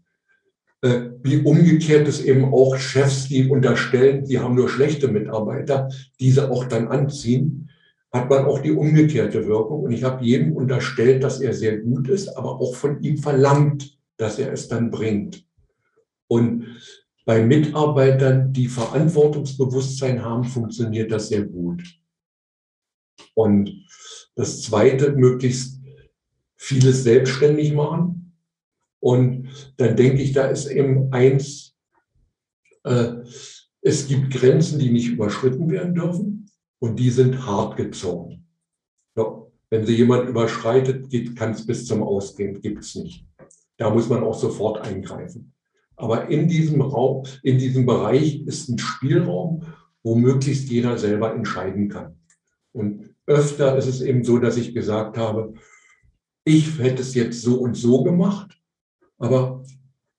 Äh, 0.83 1.11
wie 1.23 1.39
umgekehrt 1.43 2.09
es 2.09 2.23
eben 2.23 2.53
auch 2.53 2.77
Chefs, 2.77 3.29
die 3.29 3.49
unterstellen, 3.49 4.27
sie 4.27 4.39
haben 4.39 4.55
nur 4.55 4.69
schlechte 4.69 5.09
Mitarbeiter, 5.09 5.89
diese 6.21 6.51
auch 6.51 6.65
dann 6.65 6.89
anziehen 6.89 7.71
hat 8.13 8.29
man 8.29 8.45
auch 8.45 8.61
die 8.61 8.73
umgekehrte 8.73 9.47
Wirkung. 9.47 9.85
Und 9.85 9.93
ich 9.93 10.05
habe 10.05 10.25
jedem 10.25 10.53
unterstellt, 10.53 11.25
dass 11.25 11.41
er 11.41 11.55
sehr 11.55 11.79
gut 11.79 12.09
ist, 12.09 12.29
aber 12.37 12.61
auch 12.61 12.75
von 12.75 13.01
ihm 13.03 13.17
verlangt, 13.17 13.99
dass 14.19 14.39
er 14.39 14.53
es 14.53 14.69
dann 14.69 14.91
bringt. 14.91 15.47
Und 16.29 16.67
bei 17.25 17.45
Mitarbeitern, 17.45 18.53
die 18.53 18.69
Verantwortungsbewusstsein 18.69 20.23
haben, 20.23 20.45
funktioniert 20.45 21.11
das 21.11 21.29
sehr 21.29 21.45
gut. 21.45 21.83
Und 23.35 23.87
das 24.35 24.61
Zweite, 24.63 25.13
möglichst 25.13 25.81
vieles 26.57 27.05
selbstständig 27.05 27.73
machen. 27.73 28.32
Und 29.03 29.49
dann 29.79 29.97
denke 29.97 30.23
ich, 30.23 30.33
da 30.33 30.47
ist 30.47 30.67
eben 30.67 31.13
eins, 31.13 31.75
äh, 32.85 33.15
es 33.81 34.07
gibt 34.07 34.33
Grenzen, 34.33 34.79
die 34.79 34.93
nicht 34.93 35.09
überschritten 35.09 35.69
werden 35.71 35.95
dürfen 35.95 36.49
und 36.79 37.01
die 37.01 37.11
sind 37.11 37.45
hart 37.45 37.77
gezogen. 37.77 38.47
Ja, 39.17 39.43
wenn 39.71 39.85
sie 39.85 39.97
jemand 39.97 40.29
überschreitet, 40.29 41.11
kann 41.37 41.51
es 41.51 41.67
bis 41.67 41.85
zum 41.85 42.05
Ausgehen, 42.05 42.61
gibt 42.61 42.85
es 42.85 42.95
nicht. 42.95 43.27
Da 43.77 43.91
muss 43.91 44.09
man 44.09 44.23
auch 44.23 44.39
sofort 44.39 44.87
eingreifen. 44.87 45.53
Aber 45.97 46.29
in 46.29 46.47
diesem 46.47 46.81
Raum, 46.81 47.25
in 47.43 47.59
diesem 47.59 47.85
Bereich 47.85 48.43
ist 48.47 48.69
ein 48.69 48.79
Spielraum, 48.79 49.65
wo 50.05 50.15
möglichst 50.15 50.71
jeder 50.71 50.97
selber 50.97 51.35
entscheiden 51.35 51.89
kann. 51.89 52.21
Und 52.71 53.17
öfter 53.27 53.77
ist 53.77 53.89
es 53.89 54.01
eben 54.01 54.23
so, 54.23 54.39
dass 54.39 54.57
ich 54.57 54.73
gesagt 54.73 55.19
habe, 55.19 55.55
ich 56.45 56.79
hätte 56.79 57.03
es 57.03 57.15
jetzt 57.15 57.43
so 57.43 57.57
und 57.57 57.77
so 57.77 58.05
gemacht, 58.05 58.62
aber 59.23 59.63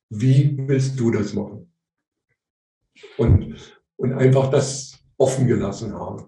wie 0.10 0.58
willst 0.58 1.00
du 1.00 1.12
das 1.12 1.34
machen? 1.34 1.72
Und, 3.18 3.56
und 3.98 4.14
einfach 4.14 4.50
das 4.50 4.98
offen 5.18 5.46
gelassen 5.46 5.94
habe. 5.94 6.28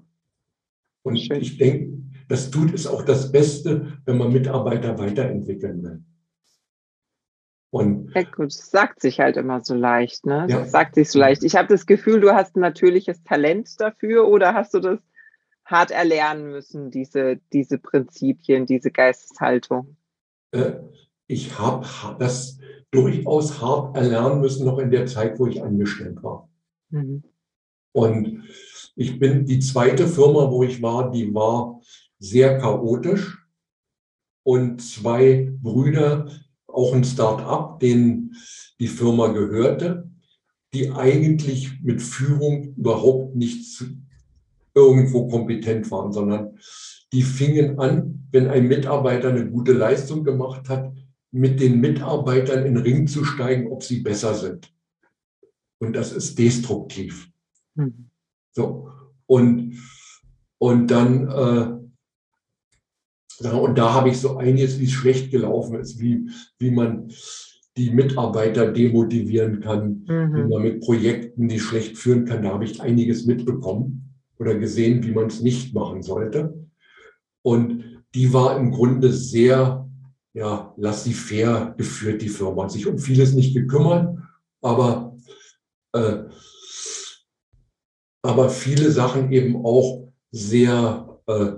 Und 1.03 1.17
Schön. 1.17 1.39
ich 1.39 1.57
denke, 1.57 1.97
das 2.27 2.51
tut 2.51 2.73
es 2.73 2.85
auch 2.85 3.03
das 3.03 3.31
Beste, 3.31 3.99
wenn 4.05 4.17
man 4.17 4.33
Mitarbeiter 4.33 4.97
weiterentwickeln 4.97 5.83
will. 5.83 6.03
Und 7.69 8.11
ja 8.13 8.23
gut, 8.23 8.47
das 8.47 8.71
sagt 8.71 9.01
sich 9.01 9.19
halt 9.19 9.38
immer 9.38 9.63
so 9.63 9.75
leicht, 9.75 10.25
ne? 10.25 10.47
Ja. 10.49 10.59
Das 10.59 10.71
sagt 10.71 10.95
sich 10.95 11.09
so 11.11 11.19
leicht. 11.19 11.43
Ich 11.43 11.55
habe 11.55 11.67
das 11.67 11.85
Gefühl, 11.85 12.19
du 12.21 12.33
hast 12.33 12.55
ein 12.55 12.61
natürliches 12.61 13.23
Talent 13.23 13.69
dafür 13.79 14.27
oder 14.27 14.53
hast 14.53 14.73
du 14.73 14.79
das 14.79 14.99
hart 15.65 15.91
erlernen 15.91 16.49
müssen, 16.49 16.91
diese, 16.91 17.38
diese 17.53 17.77
Prinzipien, 17.77 18.65
diese 18.65 18.91
Geisteshaltung? 18.91 19.97
Äh, 20.51 20.73
ich 21.27 21.57
habe 21.57 21.85
das 22.19 22.59
durchaus 22.91 23.61
hart 23.61 23.95
erlernen 23.97 24.41
müssen, 24.41 24.65
noch 24.65 24.79
in 24.79 24.91
der 24.91 25.05
Zeit, 25.05 25.39
wo 25.39 25.47
ich 25.47 25.61
angestellt 25.61 26.21
war. 26.23 26.49
Mhm. 26.89 27.23
Und 27.93 28.43
ich 28.95 29.19
bin 29.19 29.45
die 29.45 29.59
zweite 29.59 30.07
Firma, 30.07 30.51
wo 30.51 30.63
ich 30.63 30.81
war, 30.81 31.11
die 31.11 31.33
war 31.33 31.81
sehr 32.19 32.57
chaotisch. 32.59 33.38
Und 34.43 34.81
zwei 34.81 35.51
Brüder, 35.61 36.29
auch 36.67 36.93
ein 36.93 37.03
Start-up, 37.03 37.79
denen 37.79 38.35
die 38.79 38.88
Firma 38.88 39.27
gehörte, 39.27 40.09
die 40.73 40.91
eigentlich 40.91 41.81
mit 41.81 42.01
Führung 42.01 42.75
überhaupt 42.75 43.35
nicht 43.35 43.83
irgendwo 44.73 45.27
kompetent 45.27 45.89
waren, 45.89 46.11
sondern 46.11 46.59
die 47.13 47.23
fingen 47.23 47.79
an, 47.79 48.27
wenn 48.31 48.49
ein 48.49 48.67
Mitarbeiter 48.67 49.29
eine 49.29 49.49
gute 49.49 49.71
Leistung 49.71 50.25
gemacht 50.25 50.67
hat, 50.67 50.91
mit 51.36 51.60
den 51.60 51.82
Mitarbeitern 51.82 52.65
in 52.65 52.76
den 52.76 52.84
Ring 52.84 53.08
zu 53.08 53.26
steigen, 53.26 53.69
ob 53.69 53.84
sie 53.84 54.00
besser 54.00 54.36
sind. 54.36 54.71
Und 55.80 55.93
das 55.93 56.13
ist 56.13 56.39
destruktiv. 56.39 57.30
Mhm. 57.76 58.10
So. 58.54 58.89
Und, 59.26 59.78
und 60.60 60.88
dann, 60.88 61.28
äh, 61.28 61.74
und 63.50 63.78
da 63.78 63.93
habe 63.93 64.08
ich 64.08 64.17
so 64.17 64.38
einiges, 64.38 64.80
wie 64.80 64.86
es 64.86 64.93
schlecht 64.93 65.30
gelaufen 65.30 65.78
ist, 65.78 66.00
wie, 66.00 66.30
wie 66.58 66.71
man 66.71 67.12
die 67.76 67.89
Mitarbeiter 67.89 68.71
demotivieren 68.71 69.60
kann, 69.60 70.06
mhm. 70.08 70.36
wie 70.36 70.50
man 70.50 70.63
mit 70.63 70.80
Projekten 70.80 71.50
die 71.50 71.60
schlecht 71.60 71.98
führen 71.98 72.24
kann. 72.24 72.43
Da 72.43 72.54
habe 72.54 72.63
ich 72.63 72.80
einiges 72.80 73.26
mitbekommen 73.26 74.15
oder 74.39 74.56
gesehen, 74.56 75.04
wie 75.04 75.12
man 75.12 75.26
es 75.26 75.41
nicht 75.41 75.74
machen 75.74 76.02
sollte. 76.02 76.65
Und 77.41 78.06
die 78.15 78.32
war 78.32 78.58
im 78.58 78.71
Grunde 78.71 79.12
sehr, 79.12 79.85
ja, 80.36 80.74
laissez-faire 80.78 81.74
geführt, 81.78 82.21
die 82.21 82.30
Firma. 82.30 82.63
Hat 82.63 82.71
sich 82.71 82.86
um 82.86 83.00
vieles 83.00 83.34
nicht 83.34 83.56
gekümmert, 83.56 84.17
aber 84.62 85.15
äh, 85.93 86.26
aber 88.21 88.50
viele 88.50 88.91
Sachen 88.91 89.32
eben 89.32 89.65
auch 89.65 90.12
sehr 90.32 91.19
äh, 91.28 91.52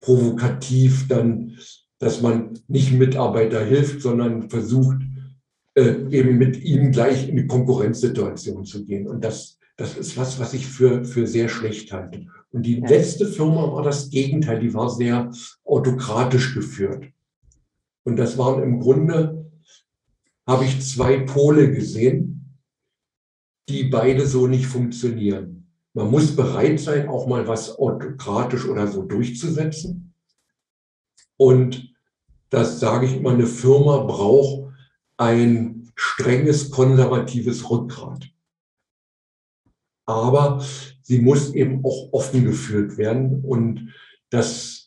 provokativ 0.00 1.08
dann, 1.08 1.58
dass 1.98 2.20
man 2.20 2.58
nicht 2.68 2.92
Mitarbeiter 2.92 3.64
hilft, 3.64 4.02
sondern 4.02 4.50
versucht, 4.50 4.98
äh, 5.74 5.94
eben 6.10 6.36
mit 6.36 6.62
ihm 6.62 6.92
gleich 6.92 7.28
in 7.28 7.36
die 7.36 7.46
Konkurrenzsituation 7.46 8.64
zu 8.66 8.84
gehen. 8.84 9.08
Und 9.08 9.24
das, 9.24 9.58
das 9.76 9.96
ist 9.96 10.16
was, 10.16 10.38
was 10.38 10.54
ich 10.54 10.66
für, 10.66 11.04
für 11.04 11.26
sehr 11.26 11.48
schlecht 11.48 11.92
halte. 11.92 12.26
Und 12.50 12.64
die 12.64 12.80
letzte 12.80 13.26
Firma 13.26 13.72
war 13.72 13.82
das 13.82 14.10
Gegenteil, 14.10 14.60
die 14.60 14.74
war 14.74 14.90
sehr 14.90 15.32
autokratisch 15.64 16.54
geführt. 16.54 17.06
Und 18.06 18.16
das 18.16 18.38
waren 18.38 18.62
im 18.62 18.78
Grunde, 18.78 19.50
habe 20.46 20.64
ich 20.64 20.80
zwei 20.80 21.18
Pole 21.18 21.72
gesehen, 21.72 22.56
die 23.68 23.84
beide 23.84 24.26
so 24.28 24.46
nicht 24.46 24.66
funktionieren. 24.66 25.72
Man 25.92 26.12
muss 26.12 26.36
bereit 26.36 26.78
sein, 26.78 27.08
auch 27.08 27.26
mal 27.26 27.48
was 27.48 27.76
autokratisch 27.78 28.64
oder 28.66 28.86
so 28.86 29.02
durchzusetzen. 29.02 30.14
Und 31.36 31.92
das 32.48 32.78
sage 32.78 33.06
ich 33.06 33.16
immer, 33.16 33.32
eine 33.32 33.46
Firma 33.46 34.04
braucht 34.04 34.72
ein 35.16 35.90
strenges, 35.96 36.70
konservatives 36.70 37.68
Rückgrat. 37.68 38.30
Aber 40.06 40.64
sie 41.02 41.18
muss 41.18 41.52
eben 41.54 41.84
auch 41.84 42.12
offen 42.12 42.44
geführt 42.44 42.98
werden 42.98 43.42
und 43.42 43.92
das, 44.30 44.85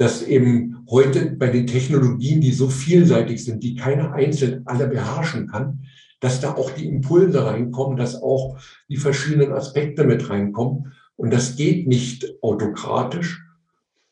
das 0.00 0.22
eben 0.22 0.86
heute 0.88 1.32
bei 1.32 1.48
den 1.48 1.66
Technologien, 1.66 2.40
die 2.40 2.52
so 2.52 2.70
vielseitig 2.70 3.44
sind, 3.44 3.62
die 3.62 3.74
keiner 3.74 4.14
einzeln 4.14 4.62
alle 4.64 4.86
beherrschen 4.86 5.46
kann, 5.46 5.84
dass 6.20 6.40
da 6.40 6.54
auch 6.54 6.70
die 6.70 6.86
Impulse 6.86 7.44
reinkommen, 7.44 7.98
dass 7.98 8.22
auch 8.22 8.56
die 8.88 8.96
verschiedenen 8.96 9.52
Aspekte 9.52 10.04
mit 10.04 10.30
reinkommen. 10.30 10.94
Und 11.16 11.30
das 11.34 11.54
geht 11.54 11.86
nicht 11.86 12.32
autokratisch. 12.40 13.44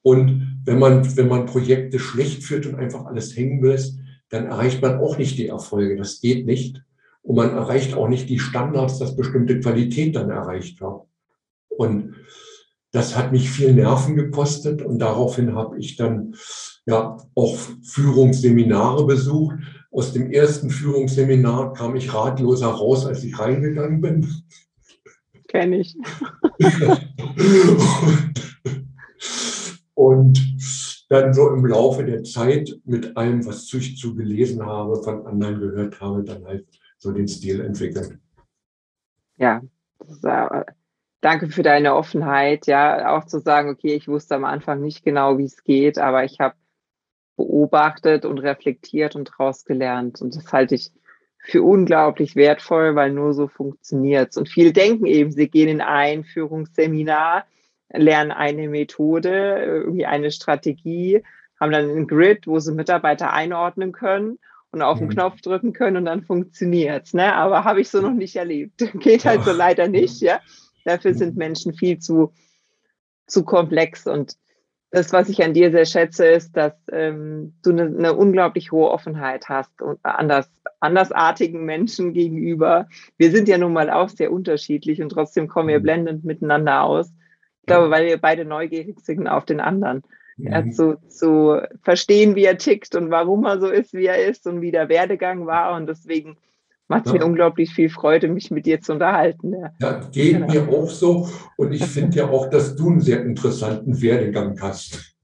Und 0.03 0.61
wenn 0.67 0.79
man, 0.79 1.17
wenn 1.17 1.29
man 1.29 1.47
Projekte 1.47 1.99
schlecht 1.99 2.45
führt 2.45 2.67
und 2.67 2.75
einfach 2.75 3.07
alles 3.07 3.35
hängen 3.35 3.65
lässt, 3.65 3.99
dann 4.29 4.45
erreicht 4.45 4.83
man 4.83 4.99
auch 4.99 5.17
nicht 5.17 5.39
die 5.39 5.49
Erfolge. 5.49 5.97
Das 5.97 6.21
geht 6.21 6.45
nicht. 6.45 6.83
Und 7.23 7.37
man 7.37 7.55
erreicht 7.55 7.95
auch 7.95 8.09
nicht 8.09 8.29
die 8.29 8.41
Standards, 8.41 8.99
dass 8.99 9.17
bestimmte 9.17 9.59
Qualität 9.59 10.17
dann 10.17 10.29
erreicht 10.29 10.83
wird. 10.83 11.01
Und 11.71 12.15
das 12.93 13.17
hat 13.17 13.33
mich 13.33 13.51
viel 13.51 13.75
Nerven 13.75 14.17
gekostet 14.17 14.83
und 14.83 14.99
daraufhin 14.99 15.55
habe 15.55 15.79
ich 15.79 15.97
dann 15.97 16.35
ja 16.87 17.19
auch 17.35 17.57
Führungsseminare 17.83 19.07
besucht 19.07 19.57
aus 19.91 20.13
dem 20.13 20.31
ersten 20.31 20.71
Führungsseminar 20.71 21.73
kam 21.73 21.97
ich 21.97 22.13
ratloser 22.13 22.69
raus, 22.69 23.07
als 23.07 23.25
ich 23.25 23.39
reingegangen 23.39 24.01
bin. 24.01 24.27
Kenne 25.49 25.81
ich. 25.81 25.97
und 29.95 30.39
dann 31.09 31.33
so 31.33 31.49
im 31.49 31.65
Laufe 31.65 32.05
der 32.05 32.23
Zeit 32.23 32.79
mit 32.85 33.17
allem, 33.17 33.47
was 33.47 33.73
ich 33.73 33.97
zu 33.97 34.15
gelesen 34.15 34.65
habe, 34.65 35.03
von 35.03 35.27
anderen 35.27 35.59
gehört 35.59 36.01
habe, 36.01 36.23
dann 36.23 36.45
halt 36.45 36.67
so 36.99 37.13
den 37.13 37.27
Stil 37.27 37.61
entwickelt. 37.61 38.19
Ja, 39.39 39.63
äh, 40.23 40.65
danke 41.21 41.49
für 41.49 41.63
deine 41.63 41.95
Offenheit, 41.95 42.67
ja, 42.67 43.17
auch 43.17 43.25
zu 43.25 43.41
sagen, 43.41 43.71
okay, 43.71 43.95
ich 43.95 44.09
wusste 44.09 44.35
am 44.35 44.45
Anfang 44.45 44.81
nicht 44.81 45.05
genau, 45.05 45.39
wie 45.39 45.45
es 45.45 45.65
geht, 45.65 45.99
aber 45.99 46.25
ich 46.25 46.41
habe 46.41 46.55
beobachtet 47.37 48.25
und 48.25 48.39
reflektiert 48.39 49.17
und 49.17 49.31
daraus 49.31 49.65
gelernt. 49.65 50.21
Und 50.21 50.37
das 50.37 50.53
halte 50.53 50.75
ich 50.75 50.91
für 51.39 51.63
unglaublich 51.63 52.37
wertvoll, 52.37 52.95
weil 52.95 53.13
nur 53.13 53.33
so 53.33 53.49
funktioniert 53.49 54.31
es. 54.31 54.37
Und 54.37 54.49
viele 54.49 54.73
denken 54.73 55.07
eben, 55.07 55.31
sie 55.31 55.49
gehen 55.49 55.69
in 55.69 55.81
ein 55.81 56.25
Führungsseminar, 56.25 57.47
lernen 57.91 58.33
eine 58.33 58.69
Methode, 58.69 59.63
irgendwie 59.65 60.05
eine 60.05 60.31
Strategie, 60.31 61.23
haben 61.59 61.73
dann 61.73 61.89
einen 61.89 62.07
Grid, 62.07 62.47
wo 62.47 62.59
sie 62.59 62.75
Mitarbeiter 62.75 63.33
einordnen 63.33 63.93
können 63.93 64.39
und 64.73 64.83
auf 64.83 64.99
den 64.99 65.07
mhm. 65.07 65.13
Knopf 65.13 65.41
drücken 65.41 65.73
können 65.73 65.97
und 65.97 66.05
dann 66.05 66.23
funktioniert's. 66.23 67.15
Ne? 67.15 67.35
Aber 67.35 67.65
habe 67.65 67.81
ich 67.81 67.89
so 67.89 68.01
noch 68.01 68.13
nicht 68.13 68.37
erlebt. 68.37 68.85
Geht 69.01 69.25
halt 69.25 69.45
so 69.45 69.53
leider 69.53 69.89
nicht, 69.89 70.21
ja. 70.21 70.41
Dafür 70.89 71.15
sind 71.15 71.37
Menschen 71.37 71.75
viel 71.75 71.99
zu, 71.99 72.33
zu 73.27 73.45
komplex 73.45 74.07
und 74.07 74.37
das, 74.91 75.13
was 75.13 75.29
ich 75.29 75.43
an 75.45 75.53
dir 75.53 75.71
sehr 75.71 75.85
schätze, 75.85 76.27
ist, 76.27 76.57
dass 76.57 76.73
ähm, 76.91 77.55
du 77.63 77.71
eine, 77.71 77.83
eine 77.83 78.15
unglaublich 78.15 78.73
hohe 78.73 78.91
Offenheit 78.91 79.49
hast 79.49 79.83
und 79.83 79.99
anders, 80.03 80.51
andersartigen 80.81 81.65
Menschen 81.65 82.15
gegenüber. 82.15 82.89
Wir 83.19 83.31
sind 83.31 83.49
ja 83.49 83.59
nun 83.59 83.75
mal 83.75 83.91
auch 83.91 84.09
sehr 84.09 84.33
unterschiedlich 84.33 85.03
und 85.03 85.11
trotzdem 85.11 85.47
kommen 85.47 85.69
wir 85.69 85.81
mhm. 85.81 85.83
blendend 85.83 86.25
miteinander 86.25 86.85
aus. 86.85 87.13
Ich 87.61 87.67
glaube, 87.67 87.91
weil 87.91 88.07
wir 88.07 88.17
beide 88.17 88.47
neugierig 88.47 89.01
sind 89.01 89.27
auf 89.27 89.45
den 89.45 89.61
anderen. 89.61 90.03
Ja, 90.39 90.63
mhm. 90.63 90.73
zu, 90.73 90.99
zu 91.09 91.61
verstehen, 91.83 92.35
wie 92.37 92.45
er 92.45 92.57
tickt 92.57 92.95
und 92.95 93.11
warum 93.11 93.45
er 93.45 93.61
so 93.61 93.69
ist, 93.69 93.93
wie 93.93 94.07
er 94.07 94.25
ist 94.25 94.47
und 94.47 94.63
wie 94.63 94.71
der 94.71 94.89
Werdegang 94.89 95.47
war. 95.47 95.77
Und 95.77 95.87
deswegen 95.87 96.39
macht 96.89 97.07
es 97.07 97.13
ja. 97.13 97.19
mir 97.19 97.27
unglaublich 97.27 97.73
viel 97.73 97.91
Freude, 97.91 98.29
mich 98.29 98.51
mit 98.51 98.67
dir 98.67 98.81
zu 98.81 98.93
unterhalten. 98.93 99.53
Ja, 99.53 99.73
ja 99.81 100.01
geht 100.11 100.33
genau. 100.33 100.53
mir 100.53 100.69
auch 100.69 100.89
so. 100.89 101.29
Und 101.57 101.73
ich 101.73 101.85
finde 101.85 102.17
ja 102.17 102.29
auch, 102.29 102.49
dass 102.51 102.75
du 102.77 102.89
einen 102.91 103.01
sehr 103.01 103.23
interessanten 103.23 104.01
Werdegang 104.01 104.61
hast. 104.61 105.15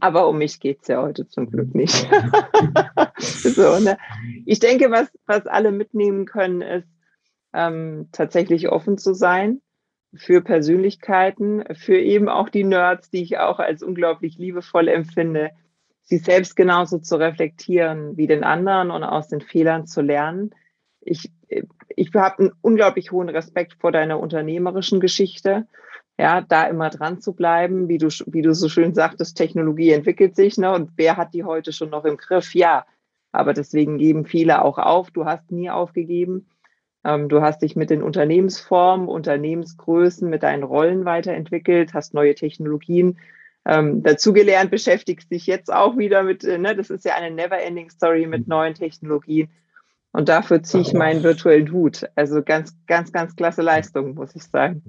Aber 0.00 0.28
um 0.28 0.38
mich 0.38 0.60
geht 0.60 0.82
es 0.82 0.88
ja 0.88 1.02
heute 1.02 1.26
zum 1.26 1.50
Glück 1.50 1.74
nicht. 1.74 1.94
so, 3.18 3.78
ne? 3.80 3.98
Ich 4.46 4.60
denke, 4.60 4.90
was, 4.90 5.08
was 5.26 5.46
alle 5.46 5.72
mitnehmen 5.72 6.24
können, 6.24 6.62
ist 6.62 6.88
ähm, 7.52 8.08
tatsächlich 8.12 8.68
offen 8.68 8.96
zu 8.96 9.14
sein 9.14 9.60
für 10.14 10.42
Persönlichkeiten, 10.42 11.64
für 11.74 11.98
eben 11.98 12.28
auch 12.28 12.48
die 12.48 12.64
Nerds, 12.64 13.10
die 13.10 13.22
ich 13.22 13.38
auch 13.38 13.58
als 13.58 13.82
unglaublich 13.82 14.36
liebevoll 14.38 14.88
empfinde, 14.88 15.50
sich 16.02 16.22
selbst 16.22 16.56
genauso 16.56 16.98
zu 16.98 17.16
reflektieren 17.16 18.16
wie 18.16 18.26
den 18.26 18.44
anderen 18.44 18.90
und 18.90 19.04
aus 19.04 19.28
den 19.28 19.40
Fehlern 19.40 19.86
zu 19.86 20.00
lernen. 20.00 20.50
Ich, 21.00 21.30
ich 21.88 22.14
habe 22.14 22.38
einen 22.38 22.52
unglaublich 22.60 23.12
hohen 23.12 23.28
Respekt 23.28 23.74
vor 23.80 23.92
deiner 23.92 24.20
unternehmerischen 24.20 25.00
Geschichte. 25.00 25.66
Ja, 26.18 26.42
da 26.42 26.64
immer 26.64 26.90
dran 26.90 27.20
zu 27.20 27.32
bleiben, 27.32 27.88
wie 27.88 27.98
du, 27.98 28.08
wie 28.26 28.42
du 28.42 28.54
so 28.54 28.68
schön 28.68 28.94
sagtest, 28.94 29.36
Technologie 29.36 29.92
entwickelt 29.92 30.36
sich, 30.36 30.58
ne? 30.58 30.72
Und 30.72 30.90
wer 30.96 31.16
hat 31.16 31.32
die 31.32 31.42
heute 31.42 31.72
schon 31.72 31.90
noch 31.90 32.04
im 32.04 32.16
Griff? 32.16 32.54
Ja. 32.54 32.84
Aber 33.32 33.54
deswegen 33.54 33.96
geben 33.96 34.26
viele 34.26 34.62
auch 34.62 34.76
auf. 34.76 35.10
Du 35.10 35.24
hast 35.24 35.50
nie 35.50 35.70
aufgegeben. 35.70 36.48
Ähm, 37.04 37.28
du 37.28 37.40
hast 37.40 37.62
dich 37.62 37.76
mit 37.76 37.90
den 37.90 38.02
Unternehmensformen, 38.02 39.08
Unternehmensgrößen, 39.08 40.28
mit 40.28 40.42
deinen 40.42 40.62
Rollen 40.62 41.04
weiterentwickelt, 41.04 41.94
hast 41.94 42.14
neue 42.14 42.34
Technologien 42.34 43.18
ähm, 43.64 44.02
dazugelernt, 44.02 44.70
beschäftigst 44.70 45.30
dich 45.30 45.46
jetzt 45.46 45.72
auch 45.72 45.96
wieder 45.96 46.22
mit, 46.22 46.44
äh, 46.44 46.58
ne, 46.58 46.74
das 46.74 46.90
ist 46.90 47.04
ja 47.04 47.14
eine 47.14 47.34
never-ending 47.34 47.90
Story 47.90 48.26
mit 48.26 48.48
neuen 48.48 48.74
Technologien. 48.74 49.48
Und 50.12 50.28
dafür 50.28 50.62
ziehe 50.62 50.82
ich 50.82 50.92
meinen 50.92 51.22
virtuellen 51.22 51.72
Hut. 51.72 52.04
Also 52.16 52.42
ganz, 52.42 52.74
ganz, 52.86 53.12
ganz 53.12 53.34
klasse 53.34 53.62
Leistung, 53.62 54.14
muss 54.14 54.34
ich 54.36 54.44
sagen. 54.44 54.82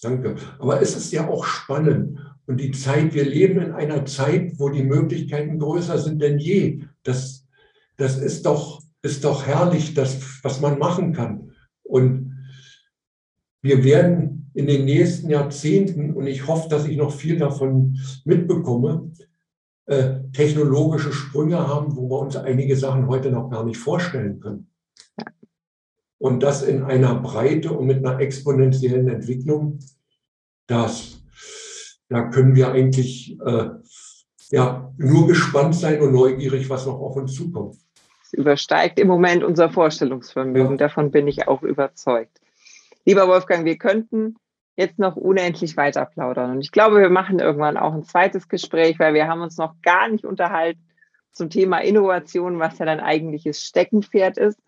Danke. 0.00 0.36
Aber 0.60 0.80
es 0.80 0.96
ist 0.96 1.12
ja 1.12 1.26
auch 1.26 1.44
spannend. 1.44 2.20
Und 2.46 2.58
die 2.58 2.70
Zeit, 2.70 3.12
wir 3.12 3.24
leben 3.24 3.60
in 3.60 3.72
einer 3.72 4.06
Zeit, 4.06 4.52
wo 4.56 4.68
die 4.68 4.84
Möglichkeiten 4.84 5.58
größer 5.58 5.98
sind 5.98 6.22
denn 6.22 6.38
je. 6.38 6.84
Das, 7.02 7.46
das 7.96 8.18
ist 8.18 8.46
doch, 8.46 8.80
ist 9.02 9.24
doch 9.24 9.46
herrlich, 9.46 9.94
das, 9.94 10.44
was 10.44 10.60
man 10.60 10.78
machen 10.78 11.12
kann. 11.12 11.52
Und 11.82 12.36
wir 13.60 13.82
werden 13.82 14.37
in 14.58 14.66
den 14.66 14.86
nächsten 14.86 15.30
Jahrzehnten, 15.30 16.14
und 16.14 16.26
ich 16.26 16.48
hoffe, 16.48 16.68
dass 16.68 16.84
ich 16.84 16.96
noch 16.96 17.12
viel 17.12 17.38
davon 17.38 17.96
mitbekomme, 18.24 19.12
äh, 19.86 20.14
technologische 20.32 21.12
Sprünge 21.12 21.68
haben, 21.68 21.94
wo 21.94 22.10
wir 22.10 22.18
uns 22.18 22.34
einige 22.34 22.76
Sachen 22.76 23.06
heute 23.06 23.30
noch 23.30 23.50
gar 23.50 23.64
nicht 23.64 23.78
vorstellen 23.78 24.40
können. 24.40 24.68
Und 26.18 26.42
das 26.42 26.64
in 26.64 26.82
einer 26.82 27.14
Breite 27.20 27.70
und 27.70 27.86
mit 27.86 28.04
einer 28.04 28.18
exponentiellen 28.18 29.06
Entwicklung, 29.06 29.78
das, 30.66 31.22
da 32.08 32.24
können 32.24 32.56
wir 32.56 32.72
eigentlich 32.72 33.38
äh, 33.40 33.68
ja, 34.50 34.92
nur 34.96 35.28
gespannt 35.28 35.76
sein 35.76 36.00
und 36.00 36.10
neugierig, 36.10 36.68
was 36.68 36.84
noch 36.84 36.98
auf 36.98 37.14
uns 37.14 37.32
zukommt. 37.32 37.76
Es 38.24 38.32
übersteigt 38.32 38.98
im 38.98 39.06
Moment 39.06 39.44
unser 39.44 39.70
Vorstellungsvermögen, 39.70 40.72
ja. 40.72 40.76
davon 40.78 41.12
bin 41.12 41.28
ich 41.28 41.46
auch 41.46 41.62
überzeugt. 41.62 42.40
Lieber 43.04 43.28
Wolfgang, 43.28 43.64
wir 43.64 43.78
könnten 43.78 44.34
jetzt 44.78 45.00
noch 45.00 45.16
unendlich 45.16 45.76
weiter 45.76 46.06
plaudern. 46.06 46.52
Und 46.52 46.60
ich 46.60 46.70
glaube, 46.70 47.00
wir 47.00 47.10
machen 47.10 47.40
irgendwann 47.40 47.76
auch 47.76 47.92
ein 47.92 48.04
zweites 48.04 48.48
Gespräch, 48.48 49.00
weil 49.00 49.12
wir 49.12 49.26
haben 49.26 49.42
uns 49.42 49.58
noch 49.58 49.74
gar 49.82 50.08
nicht 50.08 50.24
unterhalten 50.24 50.80
zum 51.32 51.50
Thema 51.50 51.78
Innovation, 51.78 52.60
was 52.60 52.78
ja 52.78 52.86
dein 52.86 53.00
eigentliches 53.00 53.64
Steckenpferd 53.64 54.38
ist. 54.38 54.60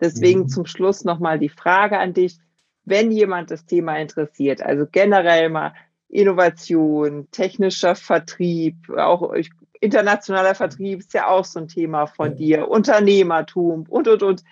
Deswegen 0.00 0.40
mhm. 0.40 0.48
zum 0.48 0.66
Schluss 0.66 1.04
nochmal 1.04 1.38
die 1.38 1.48
Frage 1.48 2.00
an 2.00 2.12
dich, 2.12 2.38
wenn 2.84 3.12
jemand 3.12 3.52
das 3.52 3.64
Thema 3.64 3.96
interessiert, 3.98 4.62
also 4.62 4.84
generell 4.90 5.48
mal 5.48 5.74
Innovation, 6.08 7.28
technischer 7.30 7.94
Vertrieb, 7.94 8.90
auch 8.90 9.32
internationaler 9.80 10.56
Vertrieb 10.56 10.98
ist 10.98 11.14
ja 11.14 11.28
auch 11.28 11.44
so 11.44 11.60
ein 11.60 11.68
Thema 11.68 12.06
von 12.06 12.34
dir, 12.34 12.68
Unternehmertum 12.68 13.86
und, 13.88 14.08
und, 14.08 14.24
und 14.24 14.42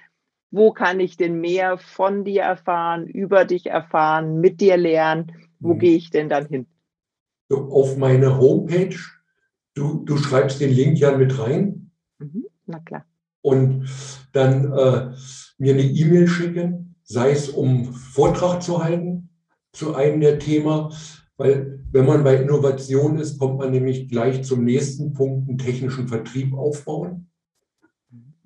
wo 0.50 0.72
kann 0.72 1.00
ich 1.00 1.16
denn 1.16 1.40
mehr 1.40 1.78
von 1.78 2.24
dir 2.24 2.42
erfahren, 2.42 3.06
über 3.06 3.44
dich 3.44 3.66
erfahren, 3.66 4.40
mit 4.40 4.60
dir 4.60 4.76
lernen? 4.76 5.32
Wo 5.58 5.74
mhm. 5.74 5.78
gehe 5.78 5.96
ich 5.96 6.10
denn 6.10 6.28
dann 6.28 6.46
hin? 6.46 6.66
Auf 7.50 7.96
meine 7.96 8.38
Homepage. 8.38 8.96
Du, 9.74 10.04
du 10.04 10.16
schreibst 10.16 10.60
den 10.60 10.70
Link 10.70 10.98
ja 10.98 11.16
mit 11.16 11.38
rein. 11.38 11.92
Mhm. 12.18 12.46
Na 12.66 12.80
klar. 12.80 13.04
Und 13.42 13.88
dann 14.32 14.72
äh, 14.72 15.14
mir 15.58 15.74
eine 15.74 15.82
E-Mail 15.82 16.28
schicken, 16.28 16.96
sei 17.02 17.30
es 17.30 17.48
um 17.48 17.94
Vortrag 17.94 18.62
zu 18.62 18.82
halten 18.82 19.30
zu 19.72 19.94
einem 19.94 20.20
der 20.20 20.38
Themen, 20.38 20.92
weil 21.36 21.82
wenn 21.90 22.06
man 22.06 22.22
bei 22.22 22.36
Innovation 22.36 23.18
ist, 23.18 23.38
kommt 23.38 23.58
man 23.58 23.70
nämlich 23.70 24.08
gleich 24.08 24.44
zum 24.44 24.64
nächsten 24.64 25.12
Punkt, 25.12 25.48
einen 25.48 25.58
technischen 25.58 26.08
Vertrieb 26.08 26.54
aufbauen. 26.54 27.29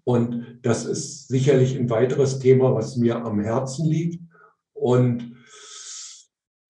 Und 0.04 0.58
das 0.62 0.84
ist 0.84 1.28
sicherlich 1.28 1.76
ein 1.76 1.88
weiteres 1.88 2.38
Thema, 2.38 2.74
was 2.74 2.96
mir 2.96 3.24
am 3.24 3.40
Herzen 3.40 3.86
liegt. 3.86 4.22
Und 4.74 5.36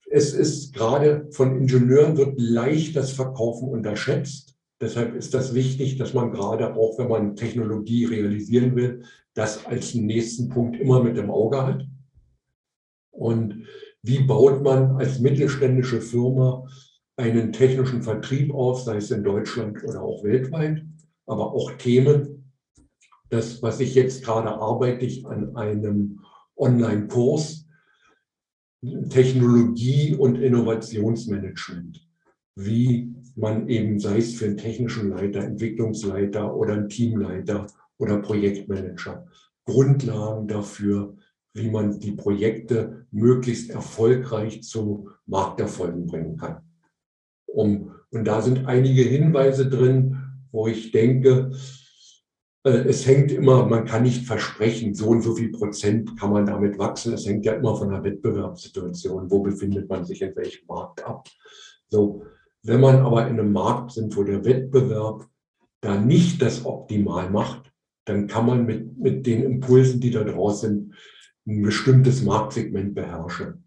es 0.08 0.32
ist 0.32 0.72
gerade 0.72 1.28
von 1.32 1.56
Ingenieuren 1.56 2.16
wird 2.16 2.34
leicht 2.36 2.94
das 2.94 3.10
Verkaufen 3.10 3.68
unterschätzt. 3.68 4.56
Deshalb 4.80 5.14
ist 5.14 5.34
das 5.34 5.54
wichtig, 5.54 5.96
dass 5.96 6.14
man 6.14 6.30
gerade 6.30 6.74
auch, 6.74 6.98
wenn 6.98 7.08
man 7.08 7.36
Technologie 7.36 8.04
realisieren 8.04 8.76
will, 8.76 9.02
das 9.34 9.66
als 9.66 9.94
nächsten 9.94 10.48
Punkt 10.48 10.78
immer 10.78 11.02
mit 11.02 11.18
im 11.18 11.30
Auge 11.30 11.66
hat. 11.66 11.86
Und 13.10 13.66
wie 14.02 14.20
baut 14.20 14.62
man 14.62 14.96
als 14.96 15.18
mittelständische 15.18 16.00
Firma 16.00 16.66
einen 17.16 17.52
technischen 17.52 18.02
Vertrieb 18.02 18.52
auf, 18.52 18.82
sei 18.82 18.96
es 18.96 19.10
in 19.10 19.24
Deutschland 19.24 19.82
oder 19.84 20.02
auch 20.02 20.22
weltweit, 20.22 20.84
aber 21.26 21.52
auch 21.52 21.72
Themen, 21.72 22.43
das, 23.34 23.62
was 23.62 23.80
ich 23.80 23.94
jetzt 23.94 24.24
gerade 24.24 24.48
arbeite, 24.48 25.04
ich 25.04 25.26
an 25.26 25.56
einem 25.56 26.20
Online-Kurs 26.56 27.64
Technologie 29.08 30.14
und 30.14 30.36
Innovationsmanagement. 30.36 32.06
Wie 32.56 33.14
man 33.34 33.68
eben, 33.68 33.98
sei 33.98 34.18
es 34.18 34.34
für 34.34 34.44
einen 34.46 34.56
technischen 34.56 35.10
Leiter, 35.10 35.40
Entwicklungsleiter 35.40 36.54
oder 36.54 36.74
einen 36.74 36.88
Teamleiter 36.88 37.66
oder 37.98 38.18
Projektmanager, 38.18 39.26
Grundlagen 39.64 40.46
dafür, 40.46 41.16
wie 41.54 41.70
man 41.70 41.98
die 41.98 42.12
Projekte 42.12 43.06
möglichst 43.10 43.70
erfolgreich 43.70 44.62
zu 44.62 45.08
Markterfolgen 45.26 46.06
bringen 46.06 46.36
kann. 46.36 46.58
Um, 47.46 47.92
und 48.10 48.24
da 48.24 48.42
sind 48.42 48.66
einige 48.66 49.02
Hinweise 49.02 49.68
drin, 49.68 50.18
wo 50.52 50.66
ich 50.66 50.92
denke, 50.92 51.52
es 52.64 53.06
hängt 53.06 53.30
immer, 53.30 53.66
man 53.66 53.84
kann 53.84 54.04
nicht 54.04 54.26
versprechen, 54.26 54.94
so 54.94 55.08
und 55.08 55.20
so 55.20 55.34
viel 55.34 55.52
Prozent 55.52 56.18
kann 56.18 56.30
man 56.30 56.46
damit 56.46 56.78
wachsen. 56.78 57.12
Es 57.12 57.26
hängt 57.26 57.44
ja 57.44 57.52
immer 57.52 57.76
von 57.76 57.90
der 57.90 58.02
Wettbewerbssituation, 58.02 59.30
wo 59.30 59.42
befindet 59.42 59.88
man 59.88 60.04
sich 60.04 60.22
in 60.22 60.34
welchem 60.34 60.66
Markt 60.66 61.04
ab. 61.04 61.28
So, 61.88 62.24
wenn 62.62 62.80
man 62.80 62.96
aber 62.96 63.28
in 63.28 63.38
einem 63.38 63.52
Markt 63.52 63.92
sind, 63.92 64.16
wo 64.16 64.22
der 64.22 64.44
Wettbewerb 64.44 65.26
da 65.82 66.00
nicht 66.00 66.40
das 66.40 66.64
optimal 66.64 67.28
macht, 67.28 67.70
dann 68.06 68.26
kann 68.26 68.46
man 68.46 68.64
mit, 68.64 68.98
mit 68.98 69.26
den 69.26 69.42
Impulsen, 69.42 70.00
die 70.00 70.10
da 70.10 70.24
draußen 70.24 70.70
sind, 70.70 70.94
ein 71.46 71.62
bestimmtes 71.62 72.22
Marktsegment 72.22 72.94
beherrschen. 72.94 73.64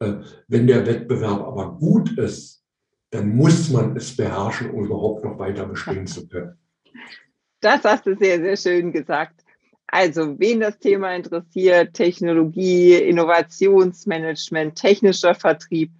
Äh, 0.00 0.16
wenn 0.48 0.66
der 0.66 0.86
Wettbewerb 0.86 1.40
aber 1.40 1.78
gut 1.78 2.18
ist, 2.18 2.62
dann 3.10 3.34
muss 3.34 3.70
man 3.70 3.96
es 3.96 4.14
beherrschen, 4.14 4.70
um 4.70 4.84
überhaupt 4.84 5.24
noch 5.24 5.38
weiter 5.38 5.66
bestehen 5.66 6.06
zu 6.06 6.28
können. 6.28 6.58
Das 7.64 7.82
hast 7.82 8.04
du 8.04 8.14
sehr, 8.14 8.40
sehr 8.40 8.58
schön 8.58 8.92
gesagt. 8.92 9.42
Also, 9.86 10.38
wen 10.38 10.60
das 10.60 10.78
Thema 10.78 11.14
interessiert, 11.14 11.94
Technologie, 11.94 12.94
Innovationsmanagement, 12.94 14.74
technischer 14.76 15.34
Vertrieb, 15.34 15.90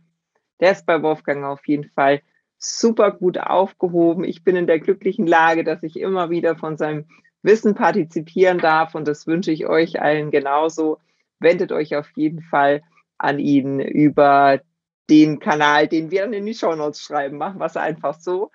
der 0.61 0.73
ist 0.73 0.85
bei 0.85 1.01
Wolfgang 1.03 1.43
auf 1.45 1.67
jeden 1.67 1.89
Fall 1.89 2.21
super 2.59 3.13
gut 3.13 3.39
aufgehoben. 3.39 4.25
Ich 4.25 4.45
bin 4.45 4.57
in 4.57 4.67
der 4.67 4.79
glücklichen 4.79 5.27
Lage, 5.27 5.65
dass 5.65 5.83
ich 5.83 5.99
immer 5.99 6.29
wieder 6.29 6.55
von 6.55 6.77
seinem 6.77 7.07
Wissen 7.43 7.75
partizipieren 7.75 8.59
darf 8.59 8.95
und 8.95 9.09
das 9.09 9.27
wünsche 9.27 9.51
ich 9.51 9.67
euch 9.67 10.03
allen 10.03 10.31
genauso. 10.31 10.99
Wendet 11.41 11.73
euch 11.73 11.97
auf 11.97 12.11
jeden 12.15 12.43
Fall 12.43 12.83
an 13.17 13.39
ihn 13.39 13.81
über 13.81 14.61
den 15.09 15.39
Kanal, 15.39 15.89
den 15.89 16.11
wir 16.11 16.25
dann 16.25 16.35
in 16.35 16.45
die 16.45 16.53
Show 16.53 16.75
Notes 16.75 17.01
schreiben. 17.01 17.39
Machen 17.39 17.59
wir 17.59 17.67
es 17.67 17.79
einfach 17.79 18.21
so. 18.21 18.51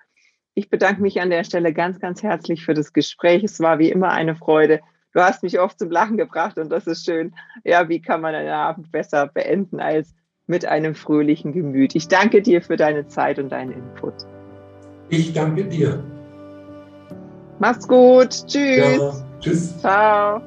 Ich 0.54 0.68
bedanke 0.68 1.00
mich 1.00 1.20
an 1.20 1.30
der 1.30 1.44
Stelle 1.44 1.72
ganz, 1.72 2.00
ganz 2.00 2.22
herzlich 2.22 2.64
für 2.64 2.74
das 2.74 2.92
Gespräch. 2.92 3.44
Es 3.44 3.60
war 3.60 3.78
wie 3.78 3.90
immer 3.90 4.10
eine 4.10 4.34
Freude. 4.34 4.80
Du 5.12 5.20
hast 5.20 5.42
mich 5.42 5.58
oft 5.58 5.78
zum 5.78 5.90
Lachen 5.90 6.16
gebracht 6.16 6.58
und 6.58 6.70
das 6.70 6.86
ist 6.86 7.04
schön. 7.04 7.34
Ja, 7.64 7.88
wie 7.88 8.00
kann 8.00 8.20
man 8.20 8.34
einen 8.34 8.50
Abend 8.50 8.92
besser 8.92 9.26
beenden 9.26 9.80
als 9.80 10.14
mit 10.46 10.66
einem 10.66 10.94
fröhlichen 10.94 11.52
Gemüt? 11.52 11.94
Ich 11.94 12.08
danke 12.08 12.42
dir 12.42 12.62
für 12.62 12.76
deine 12.76 13.06
Zeit 13.08 13.38
und 13.38 13.50
deinen 13.50 13.72
Input. 13.72 14.14
Ich 15.08 15.32
danke 15.32 15.64
dir. 15.64 16.02
Mach's 17.58 17.86
gut. 17.86 18.30
Tschüss. 18.46 18.98
Ja, 18.98 19.12
tschüss. 19.40 19.78
Ciao. 19.78 20.40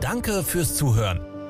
Danke 0.00 0.42
fürs 0.42 0.74
Zuhören. 0.76 1.29